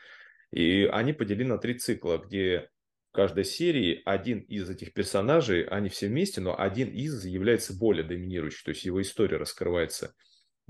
И 0.51 0.89
они 0.91 1.13
поделили 1.13 1.47
на 1.47 1.59
три 1.59 1.75
цикла, 1.75 2.17
где 2.17 2.69
в 3.11 3.15
каждой 3.15 3.45
серии 3.45 4.01
один 4.05 4.39
из 4.39 4.69
этих 4.69 4.93
персонажей, 4.93 5.63
они 5.65 5.89
все 5.89 6.07
вместе, 6.07 6.41
но 6.41 6.59
один 6.59 6.89
из 6.89 7.25
является 7.25 7.77
более 7.77 8.03
доминирующим, 8.03 8.65
то 8.65 8.69
есть 8.69 8.85
его 8.85 9.01
история 9.01 9.37
раскрывается. 9.37 10.15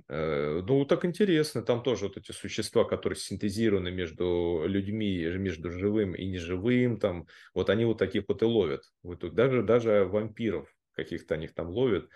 Э, 0.09 0.61
ну, 0.65 0.85
так 0.85 1.05
интересно. 1.05 1.61
Там 1.61 1.83
тоже 1.83 2.05
вот 2.07 2.17
эти 2.17 2.31
существа, 2.31 2.85
которые 2.85 3.17
синтезированы 3.17 3.91
между 3.91 4.63
людьми, 4.65 5.25
между 5.37 5.71
живым 5.71 6.13
и 6.13 6.25
неживым, 6.25 6.97
там, 6.97 7.27
вот 7.53 7.69
они 7.69 7.85
вот 7.85 7.97
таких 7.97 8.23
вот 8.27 8.41
и 8.41 8.45
ловят. 8.45 8.83
Вот 9.03 9.19
тут 9.21 9.35
даже, 9.35 9.63
даже 9.63 10.05
вампиров 10.05 10.73
каких-то 10.93 11.37
них 11.37 11.53
там 11.53 11.69
ловят. 11.69 12.09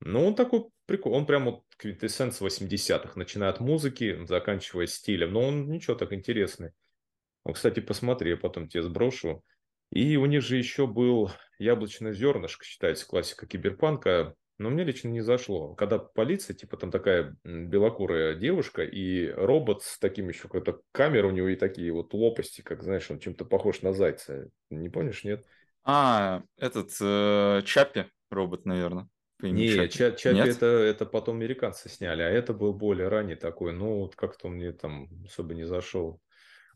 Ну, 0.00 0.26
он 0.26 0.34
такой 0.34 0.66
прикол. 0.86 1.14
Он 1.14 1.26
прям 1.26 1.44
вот 1.46 1.64
квинтэссенс 1.78 2.40
80-х, 2.40 3.14
начиная 3.16 3.50
от 3.50 3.60
музыки, 3.60 4.24
заканчивая 4.26 4.86
стилем. 4.86 5.32
Но 5.32 5.42
он 5.48 5.68
ничего 5.70 5.94
так 5.96 6.12
интересный. 6.12 6.72
Ну, 7.44 7.52
кстати, 7.52 7.80
посмотри, 7.80 8.30
я 8.30 8.36
потом 8.36 8.68
тебе 8.68 8.82
сброшу. 8.82 9.44
И 9.90 10.16
у 10.16 10.26
них 10.26 10.42
же 10.42 10.56
еще 10.56 10.86
был 10.86 11.30
яблочное 11.58 12.12
зернышко, 12.12 12.64
считается 12.64 13.06
классика 13.06 13.46
киберпанка. 13.46 14.34
Но 14.58 14.70
мне 14.70 14.84
лично 14.84 15.08
не 15.08 15.22
зашло. 15.22 15.74
Когда 15.74 15.98
полиция, 15.98 16.54
типа 16.54 16.76
там 16.76 16.90
такая 16.90 17.36
белокурая 17.44 18.34
девушка 18.34 18.82
и 18.82 19.28
робот 19.28 19.82
с 19.82 19.98
таким 19.98 20.28
еще 20.28 20.42
какой-то 20.42 20.80
камерой 20.92 21.32
у 21.32 21.34
него 21.34 21.48
и 21.48 21.56
такие 21.56 21.92
вот 21.92 22.14
лопасти, 22.14 22.60
как, 22.60 22.82
знаешь, 22.82 23.10
он 23.10 23.18
чем-то 23.18 23.44
похож 23.44 23.82
на 23.82 23.92
зайца. 23.92 24.48
Не 24.70 24.88
помнишь, 24.88 25.24
нет? 25.24 25.44
А, 25.84 26.42
этот 26.58 26.90
э, 27.00 27.62
Чаппи 27.64 28.06
робот, 28.30 28.66
наверное. 28.66 29.08
Не, 29.40 29.88
Чаппи, 29.88 30.16
Чаппи 30.16 30.48
это, 30.48 30.66
это 30.66 31.06
потом 31.06 31.36
американцы 31.36 31.88
сняли, 31.88 32.22
а 32.22 32.28
это 32.28 32.52
был 32.52 32.72
более 32.72 33.08
ранний 33.08 33.34
такой. 33.34 33.72
Ну, 33.72 34.00
вот 34.00 34.14
как-то 34.14 34.46
он 34.46 34.54
мне 34.54 34.72
там 34.72 35.08
особо 35.24 35.54
не 35.54 35.64
зашел. 35.64 36.20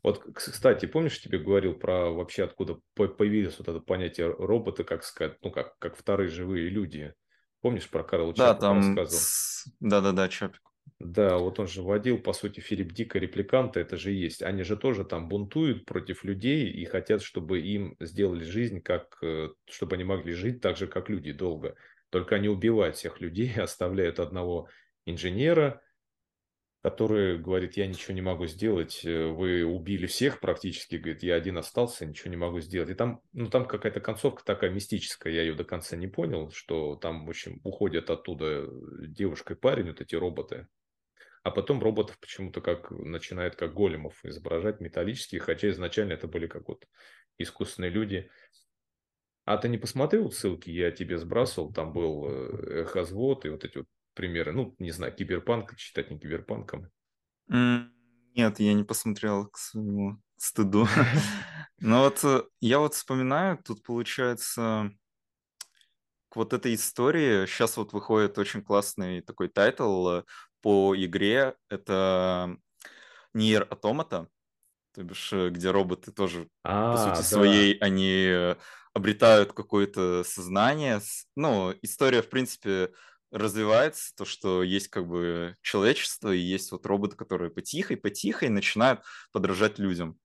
Вот, 0.03 0.23
кстати, 0.33 0.85
помнишь, 0.85 1.21
тебе 1.21 1.39
говорил 1.39 1.73
про 1.73 2.11
вообще 2.11 2.43
откуда 2.43 2.79
появилось 2.93 3.57
вот 3.57 3.67
это 3.67 3.79
понятие 3.79 4.27
робота, 4.27 4.83
как 4.83 5.03
сказать, 5.03 5.37
ну, 5.41 5.51
как, 5.51 5.77
как 5.79 5.95
вторые 5.95 6.29
живые 6.29 6.69
люди. 6.69 7.13
Помнишь, 7.61 7.89
про 7.89 8.03
Карла 8.03 8.33
Да, 8.33 8.53
там... 8.53 8.77
рассказывал? 8.77 9.73
Да-да-да, 9.79 10.29
Чапик. 10.29 10.61
Да, 10.99 11.37
вот 11.37 11.59
он 11.59 11.67
же 11.67 11.81
вводил, 11.81 12.17
по 12.17 12.33
сути, 12.33 12.59
Филипп 12.59 12.91
Дика 12.91 13.19
репликанта, 13.19 13.79
это 13.79 13.97
же 13.97 14.11
есть. 14.11 14.41
Они 14.41 14.63
же 14.63 14.77
тоже 14.77 15.05
там 15.05 15.27
бунтуют 15.27 15.85
против 15.85 16.23
людей 16.23 16.71
и 16.71 16.85
хотят, 16.85 17.21
чтобы 17.21 17.59
им 17.59 17.95
сделали 17.99 18.43
жизнь, 18.43 18.81
как, 18.81 19.17
э, 19.21 19.49
чтобы 19.69 19.95
они 19.95 20.05
могли 20.05 20.33
жить 20.33 20.61
так 20.61 20.77
же, 20.77 20.87
как 20.87 21.09
люди, 21.09 21.33
долго. 21.33 21.75
Только 22.09 22.35
они 22.35 22.49
убивают 22.49 22.95
всех 22.95 23.21
людей, 23.21 23.53
оставляют 23.57 24.19
одного 24.19 24.69
инженера, 25.05 25.81
который 26.87 27.37
говорит, 27.37 27.75
я 27.75 27.85
ничего 27.85 28.13
не 28.13 28.21
могу 28.21 28.47
сделать, 28.47 29.01
э, 29.03 29.27
вы 29.27 29.65
убили 29.65 30.05
всех 30.05 30.39
практически, 30.39 30.95
говорит, 30.95 31.21
я 31.21 31.35
один 31.35 31.57
остался, 31.57 32.05
ничего 32.05 32.29
не 32.29 32.37
могу 32.37 32.61
сделать. 32.61 32.89
И 32.89 32.93
там, 32.93 33.19
ну, 33.33 33.49
там 33.49 33.65
какая-то 33.65 33.99
концовка 33.99 34.41
такая 34.45 34.69
мистическая, 34.69 35.33
я 35.33 35.41
ее 35.41 35.53
до 35.53 35.65
конца 35.65 35.97
не 35.97 36.07
понял, 36.07 36.49
что 36.51 36.95
там, 36.95 37.25
в 37.25 37.29
общем, 37.29 37.59
уходят 37.65 38.09
оттуда 38.09 38.69
девушка 39.05 39.53
и 39.53 39.57
парень, 39.57 39.87
вот 39.87 39.99
эти 39.99 40.15
роботы, 40.15 40.67
а 41.43 41.51
потом 41.51 41.83
роботов 41.83 42.17
почему-то 42.21 42.61
как 42.61 42.89
начинает 42.91 43.57
как 43.57 43.73
големов 43.73 44.23
изображать 44.23 44.79
металлические, 44.79 45.41
хотя 45.41 45.69
изначально 45.71 46.13
это 46.13 46.29
были 46.29 46.47
как 46.47 46.69
вот 46.69 46.85
искусственные 47.37 47.91
люди. 47.91 48.29
А 49.43 49.57
ты 49.57 49.67
не 49.67 49.77
посмотрел 49.77 50.31
ссылки, 50.31 50.69
я 50.69 50.91
тебе 50.91 51.17
сбрасывал, 51.17 51.73
там 51.73 51.91
был 51.91 52.29
э, 52.29 52.83
эхозвод 52.83 53.45
и 53.45 53.49
вот 53.49 53.65
эти 53.65 53.79
вот 53.79 53.87
примеры, 54.17 54.51
ну, 54.51 54.75
не 54.79 54.91
знаю, 54.91 55.13
киберпанк, 55.13 55.75
читать 55.77 56.09
не 56.11 56.19
киберпанком. 56.19 56.89
Нет, 57.47 58.59
я 58.59 58.73
не 58.73 58.83
посмотрел 58.83 59.47
к 59.47 59.57
своему 59.57 60.21
стыду. 60.35 60.87
Но 61.79 62.03
вот 62.03 62.23
э, 62.23 62.43
я 62.59 62.79
вот 62.79 62.95
вспоминаю, 62.95 63.59
тут 63.63 63.83
получается 63.83 64.91
к 66.29 66.35
вот 66.35 66.53
этой 66.53 66.75
истории 66.75 67.45
сейчас 67.45 67.77
вот 67.77 67.93
выходит 67.93 68.37
очень 68.37 68.61
классный 68.61 69.21
такой 69.21 69.47
title 69.47 70.09
э, 70.09 70.23
по 70.61 70.95
игре. 70.95 71.55
Это 71.69 72.57
Nier 73.35 73.67
Automata, 73.69 74.27
то 74.93 75.03
бишь, 75.03 75.31
э, 75.33 75.49
где 75.49 75.71
роботы 75.71 76.11
тоже, 76.11 76.47
а, 76.63 76.91
по 76.91 76.97
сути 76.97 77.17
да. 77.17 77.23
своей, 77.23 77.77
они 77.79 78.55
обретают 78.93 79.53
какое-то 79.53 80.23
сознание. 80.23 81.01
Ну, 81.35 81.73
история, 81.83 82.23
в 82.23 82.29
принципе, 82.29 82.91
развивается, 83.31 84.15
то, 84.15 84.25
что 84.25 84.63
есть 84.63 84.87
как 84.87 85.07
бы 85.07 85.55
человечество, 85.61 86.33
и 86.33 86.39
есть 86.39 86.71
вот 86.71 86.85
роботы, 86.85 87.15
которые 87.15 87.51
потихой-потихой 87.51 88.49
начинают 88.49 89.01
подражать 89.31 89.79
людям. 89.79 90.17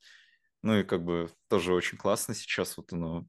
Ну 0.62 0.78
и 0.78 0.84
как 0.84 1.04
бы 1.04 1.28
тоже 1.48 1.74
очень 1.74 1.98
классно 1.98 2.34
сейчас 2.34 2.76
вот 2.76 2.92
оно 2.92 3.26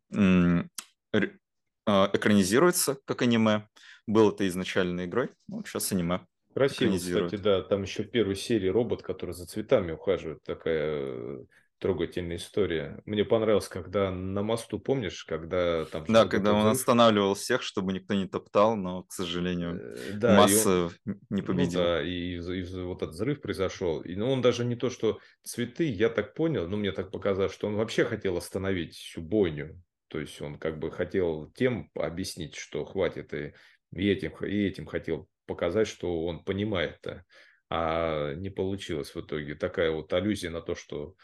а, 1.86 2.09
экранизируется 2.13 2.97
как 3.05 3.21
аниме. 3.23 3.67
Было 4.05 4.31
это 4.31 4.47
изначально 4.47 5.05
игрой, 5.05 5.31
ну 5.47 5.63
сейчас 5.65 5.91
аниме. 5.91 6.25
Красиво, 6.53 6.97
кстати, 6.97 7.36
да. 7.38 7.62
Там 7.63 7.81
еще 7.81 8.03
в 8.03 8.12
первой 8.12 8.36
серии 8.36 8.67
робот, 8.67 9.01
который 9.01 9.31
за 9.31 9.47
цветами 9.47 9.91
ухаживает. 9.91 10.43
Такая 10.43 11.01
э, 11.01 11.45
трогательная 11.83 12.37
история. 12.37 13.01
Мне 13.05 13.25
понравилось, 13.25 13.67
когда 13.67 14.09
на 14.09 14.41
мосту, 14.41 14.79
помнишь, 14.79 15.25
когда 15.25 15.83
там... 15.83 16.05
Да, 16.07 16.25
когда 16.25 16.53
он 16.53 16.67
останавливал 16.67 17.33
всех, 17.33 17.61
чтобы 17.61 17.91
никто 17.91 18.13
не 18.13 18.25
топтал, 18.25 18.77
но, 18.77 19.03
к 19.03 19.11
сожалению, 19.11 19.93
да, 20.13 20.37
масса 20.37 20.91
он, 21.05 21.19
не 21.29 21.41
ну 21.41 21.43
победила. 21.43 21.81
Ну, 21.81 21.87
да, 21.87 22.01
и, 22.01 22.37
и, 22.37 22.37
и 22.37 22.81
вот 22.83 23.01
этот 23.01 23.15
взрыв 23.15 23.41
произошел. 23.41 23.99
И, 23.99 24.15
ну, 24.15 24.31
он 24.31 24.41
даже 24.41 24.63
не 24.63 24.77
то, 24.77 24.89
что 24.89 25.19
цветы, 25.43 25.83
я 25.83 26.07
так 26.07 26.35
понял, 26.35 26.69
ну, 26.69 26.77
мне 26.77 26.93
так 26.93 27.11
показалось, 27.11 27.53
что 27.53 27.67
он 27.67 27.75
вообще 27.75 28.05
хотел 28.05 28.37
остановить 28.37 28.95
всю 28.95 29.21
бойню. 29.21 29.83
То 30.07 30.21
есть 30.21 30.41
он 30.41 30.57
как 30.57 30.79
бы 30.79 30.89
хотел 30.89 31.51
тем 31.51 31.91
объяснить, 31.95 32.55
что 32.55 32.85
хватит, 32.85 33.33
и, 33.33 33.55
и, 33.93 34.09
этим, 34.09 34.31
и 34.45 34.67
этим 34.67 34.85
хотел 34.85 35.27
показать, 35.47 35.89
что 35.89 36.23
он 36.23 36.45
понимает 36.45 36.99
это. 37.01 37.25
А 37.69 38.35
не 38.35 38.49
получилось 38.49 39.13
в 39.13 39.19
итоге. 39.19 39.55
Такая 39.55 39.91
вот 39.91 40.13
аллюзия 40.13 40.49
на 40.49 40.61
то, 40.61 40.75
что 40.75 41.15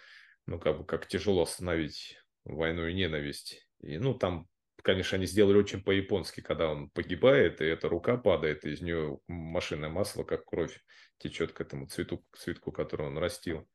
ну, 0.49 0.59
как 0.59 0.79
бы, 0.79 0.83
как 0.83 1.07
тяжело 1.07 1.43
остановить 1.43 2.17
войну 2.43 2.87
и 2.87 2.93
ненависть. 2.93 3.67
И, 3.81 3.99
ну, 3.99 4.15
там, 4.15 4.47
конечно, 4.81 5.15
они 5.15 5.27
сделали 5.27 5.57
очень 5.57 5.83
по-японски, 5.83 6.41
когда 6.41 6.71
он 6.71 6.89
погибает, 6.89 7.61
и 7.61 7.65
эта 7.65 7.87
рука 7.87 8.17
падает, 8.17 8.65
из 8.65 8.81
нее 8.81 9.19
машинное 9.27 9.89
масло, 9.89 10.23
как 10.23 10.45
кровь, 10.45 10.83
течет 11.19 11.51
к 11.51 11.61
этому 11.61 11.85
цвету, 11.85 12.25
к 12.31 12.37
цветку, 12.37 12.71
который 12.71 13.05
он 13.05 13.17
растил. 13.19 13.69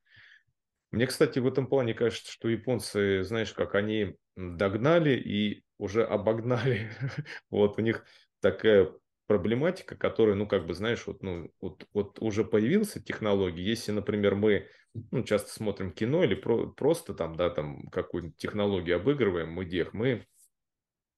Мне, 0.91 1.07
кстати, 1.07 1.39
в 1.39 1.47
этом 1.47 1.67
плане 1.67 1.93
кажется, 1.93 2.29
что 2.29 2.49
японцы, 2.49 3.23
знаешь, 3.23 3.53
как 3.53 3.75
они 3.75 4.17
догнали 4.35 5.17
и 5.17 5.63
уже 5.77 6.03
обогнали. 6.03 6.91
вот 7.49 7.79
у 7.79 7.81
них 7.81 8.05
такая 8.41 8.91
проблематика, 9.27 9.95
которая, 9.95 10.35
ну, 10.35 10.47
как 10.47 10.65
бы, 10.65 10.73
знаешь, 10.73 11.05
вот, 11.07 11.23
ну, 11.23 11.51
вот, 11.61 11.87
вот 11.93 12.19
уже 12.19 12.43
появился 12.43 13.01
технологии. 13.01 13.61
Если, 13.61 13.91
например, 13.91 14.35
мы 14.35 14.67
ну, 15.11 15.23
часто 15.23 15.51
смотрим 15.51 15.91
кино 15.91 16.23
или 16.23 16.35
про, 16.35 16.67
просто 16.67 17.13
там, 17.13 17.35
да, 17.35 17.49
там 17.49 17.87
какую-нибудь 17.87 18.37
технологию 18.37 18.97
обыгрываем, 18.97 19.51
мы 19.51 19.65
дех, 19.65 19.93
мы 19.93 20.25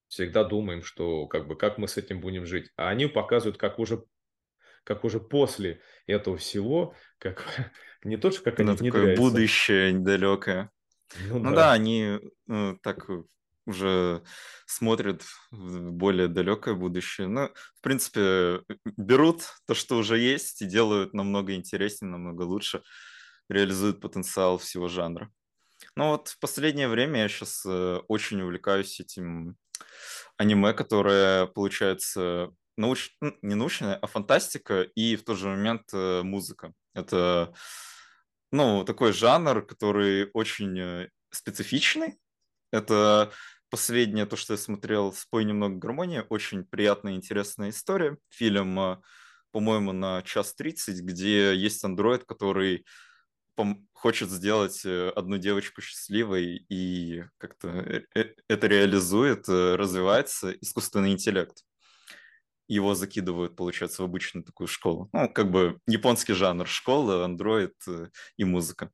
всегда 0.08 0.44
думаем, 0.44 0.84
что 0.84 1.28
как 1.28 1.48
бы 1.48 1.56
как 1.56 1.78
мы 1.78 1.88
с 1.88 1.98
этим 1.98 2.22
будем 2.22 2.46
жить. 2.46 2.72
А 2.76 2.90
они 2.90 3.08
показывают, 3.08 3.58
как 3.58 3.80
уже 3.80 4.04
как 4.84 5.04
уже 5.04 5.20
после 5.20 5.82
этого 6.06 6.38
всего, 6.38 6.96
как 7.20 7.46
не 8.04 8.18
то, 8.18 8.32
что 8.32 8.42
как 8.44 8.60
они 8.60 8.70
ну, 8.70 8.78
такое 8.78 9.18
будущее 9.18 9.92
недалекое. 9.92 10.72
Ну, 11.28 11.40
ну 11.40 11.50
да. 11.52 11.56
да, 11.56 11.74
они 11.74 12.20
ну, 12.48 12.78
так 12.82 13.10
уже 13.68 14.24
смотрят 14.66 15.24
в 15.52 15.92
более 15.92 16.28
далекое 16.28 16.74
будущее. 16.74 17.28
Но, 17.28 17.52
в 17.76 17.82
принципе, 17.82 18.62
берут 18.98 19.44
то, 19.68 19.76
что 19.76 19.98
уже 19.98 20.18
есть, 20.18 20.62
и 20.62 20.66
делают 20.66 21.14
намного 21.14 21.54
интереснее, 21.54 22.10
намного 22.10 22.42
лучше, 22.44 22.82
реализуют 23.50 24.02
потенциал 24.02 24.58
всего 24.58 24.88
жанра. 24.88 25.30
Но 25.96 26.12
вот 26.12 26.30
в 26.30 26.40
последнее 26.40 26.88
время 26.88 27.22
я 27.22 27.30
сейчас 27.30 27.64
э, 27.66 28.00
очень 28.08 28.42
увлекаюсь 28.42 29.00
этим 29.00 29.58
аниме, 30.38 30.74
которое, 30.74 31.46
получается, 31.48 32.50
науч... 32.78 33.12
не 33.42 33.56
научная, 33.56 33.96
а 33.96 34.08
фантастика 34.08 34.82
и 34.82 35.16
в 35.16 35.24
тот 35.24 35.38
же 35.38 35.50
момент 35.50 35.84
э, 35.94 36.24
музыка. 36.24 36.74
Это 36.94 37.54
ну, 38.52 38.84
такой 38.86 39.12
жанр, 39.12 39.66
который 39.66 40.30
очень 40.34 40.80
э, 40.80 41.10
специфичный. 41.32 42.18
Это 42.72 43.32
последнее, 43.70 44.26
то, 44.26 44.36
что 44.36 44.54
я 44.54 44.58
смотрел, 44.58 45.14
«Спой 45.14 45.46
немного 45.46 45.76
гармония», 45.76 46.24
очень 46.30 46.64
приятная 46.64 47.14
и 47.14 47.16
интересная 47.16 47.70
история. 47.70 48.18
Фильм, 48.30 48.80
э, 48.80 48.98
по-моему, 49.52 49.92
на 49.92 50.22
час 50.24 50.54
тридцать, 50.54 51.02
где 51.02 51.56
есть 51.56 51.84
андроид, 51.84 52.26
который 52.26 52.86
хочет 53.94 54.30
сделать 54.30 54.86
э, 54.86 55.10
одну 55.16 55.38
девочку 55.38 55.82
счастливой 55.82 56.66
и 56.70 57.24
как-то 57.38 57.70
э, 57.70 58.34
это 58.48 58.68
реализует, 58.68 59.48
развивается 59.50 60.52
искусственный 60.52 61.12
интеллект. 61.12 61.64
Его 62.68 62.96
закидывают, 62.96 63.56
получается, 63.56 64.02
в 64.02 64.06
обычную 64.06 64.44
такую 64.44 64.68
школу. 64.68 65.10
Ну, 65.14 65.32
как 65.32 65.52
бы 65.52 65.80
японский 65.88 66.34
жанр 66.34 66.68
школы, 66.68 67.24
андроид 67.24 67.76
и 68.36 68.44
музыка. 68.44 68.92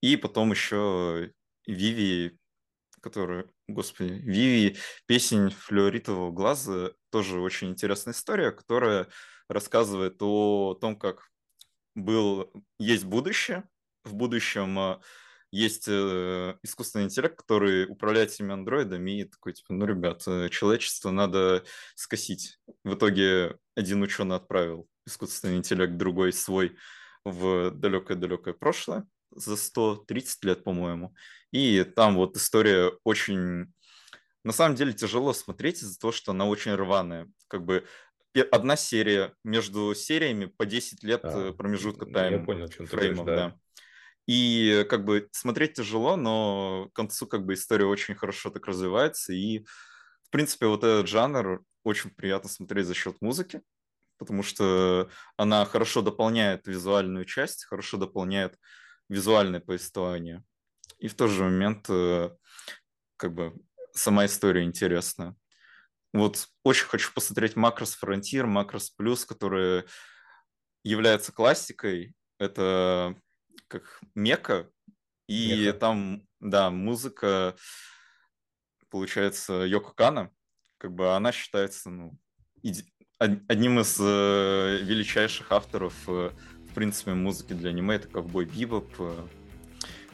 И 0.00 0.16
потом 0.16 0.50
еще 0.50 1.30
Виви 1.66 2.38
которая, 3.02 3.44
господи, 3.72 4.12
Виви, 4.12 4.76
песень 5.06 5.50
флюоритового 5.50 6.30
глаза, 6.30 6.92
тоже 7.10 7.40
очень 7.40 7.70
интересная 7.70 8.14
история, 8.14 8.52
которая 8.52 9.08
рассказывает 9.48 10.16
о 10.20 10.74
том, 10.80 10.96
как 10.96 11.28
был, 11.94 12.52
есть 12.78 13.04
будущее, 13.04 13.64
в 14.04 14.14
будущем 14.14 14.78
а, 14.78 15.00
есть 15.52 15.86
э, 15.86 16.56
искусственный 16.62 17.04
интеллект, 17.04 17.36
который 17.36 17.86
управляет 17.86 18.30
этими 18.30 18.54
андроидами 18.54 19.20
и 19.20 19.24
такой, 19.24 19.52
типа, 19.52 19.74
ну, 19.74 19.84
ребят, 19.84 20.22
э, 20.26 20.48
человечество 20.48 21.10
надо 21.10 21.64
скосить. 21.94 22.58
В 22.84 22.94
итоге 22.94 23.58
один 23.76 24.02
ученый 24.02 24.36
отправил 24.36 24.88
искусственный 25.06 25.56
интеллект, 25.56 25.96
другой 25.96 26.32
свой 26.32 26.76
в 27.24 27.70
далекое-далекое 27.70 28.54
прошлое 28.54 29.06
за 29.34 29.56
130 29.56 30.44
лет, 30.44 30.64
по-моему. 30.64 31.14
И 31.50 31.84
там 31.84 32.16
вот 32.16 32.36
история 32.36 32.92
очень... 33.04 33.72
На 34.44 34.52
самом 34.52 34.74
деле 34.74 34.92
тяжело 34.92 35.32
смотреть 35.32 35.82
из-за 35.82 35.98
того, 35.98 36.12
что 36.12 36.32
она 36.32 36.46
очень 36.46 36.74
рваная. 36.74 37.28
Как 37.48 37.64
бы 37.64 37.86
одна 38.50 38.76
серия, 38.76 39.34
между 39.44 39.94
сериями 39.94 40.46
по 40.46 40.66
10 40.66 41.02
лет 41.04 41.20
а, 41.24 41.50
э, 41.50 41.52
промежутка 41.52 42.06
тайм. 42.06 42.32
Я 42.32 42.38
понял, 42.40 42.68
чем 42.68 42.86
фреймов, 42.86 43.26
да. 43.26 43.36
да. 43.36 43.56
И 44.26 44.86
как 44.88 45.04
бы 45.04 45.28
смотреть 45.32 45.74
тяжело, 45.74 46.16
но 46.16 46.88
к 46.92 46.96
концу 46.96 47.26
как 47.26 47.44
бы 47.44 47.54
история 47.54 47.86
очень 47.86 48.14
хорошо 48.14 48.50
так 48.50 48.66
развивается. 48.66 49.32
И 49.32 49.64
в 50.22 50.30
принципе 50.30 50.66
вот 50.66 50.84
этот 50.84 51.08
жанр 51.08 51.62
очень 51.82 52.10
приятно 52.10 52.48
смотреть 52.48 52.86
за 52.86 52.94
счет 52.94 53.16
музыки, 53.20 53.62
потому 54.18 54.42
что 54.42 55.10
она 55.36 55.64
хорошо 55.64 56.02
дополняет 56.02 56.66
визуальную 56.66 57.24
часть, 57.24 57.64
хорошо 57.64 57.96
дополняет 57.96 58.56
визуальное 59.12 59.60
повествование. 59.60 60.42
И 60.98 61.08
в 61.08 61.14
тот 61.14 61.30
же 61.30 61.44
момент 61.44 61.86
э, 61.88 62.30
как 63.16 63.34
бы 63.34 63.54
сама 63.92 64.26
история 64.26 64.64
интересная. 64.64 65.36
Вот 66.12 66.48
очень 66.62 66.86
хочу 66.86 67.12
посмотреть 67.14 67.54
Macros 67.54 67.94
Frontier, 68.02 68.44
Macros 68.44 68.88
Plus, 68.98 69.26
которые 69.26 69.84
являются 70.82 71.32
классикой. 71.32 72.14
Это 72.38 73.14
как 73.68 74.00
мека, 74.14 74.70
и 75.28 75.66
Мека. 75.66 75.78
там, 75.78 76.22
да, 76.40 76.70
музыка, 76.70 77.56
получается, 78.90 79.64
Йоко 79.64 79.94
Кана, 79.94 80.30
как 80.78 80.92
бы 80.92 81.14
она 81.14 81.32
считается, 81.32 81.90
ну, 81.90 82.18
одним 83.18 83.80
из 83.80 83.98
э, 84.00 84.78
величайших 84.82 85.52
авторов, 85.52 85.94
э, 86.08 86.32
в 86.72 86.74
принципе, 86.74 87.12
музыки 87.12 87.52
для 87.52 87.68
аниме. 87.68 87.96
Это 87.96 88.08
Ковбой 88.08 88.46
Бибоп, 88.46 88.88
э, 88.98 89.26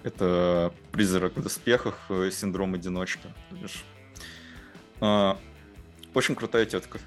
это 0.03 0.75
Призрак 0.91 1.37
в 1.37 1.43
доспехах, 1.43 2.11
синдром 2.33 2.75
одиночки. 2.75 3.29
Очень 5.01 6.35
крутая 6.35 6.67
тетка. 6.67 6.99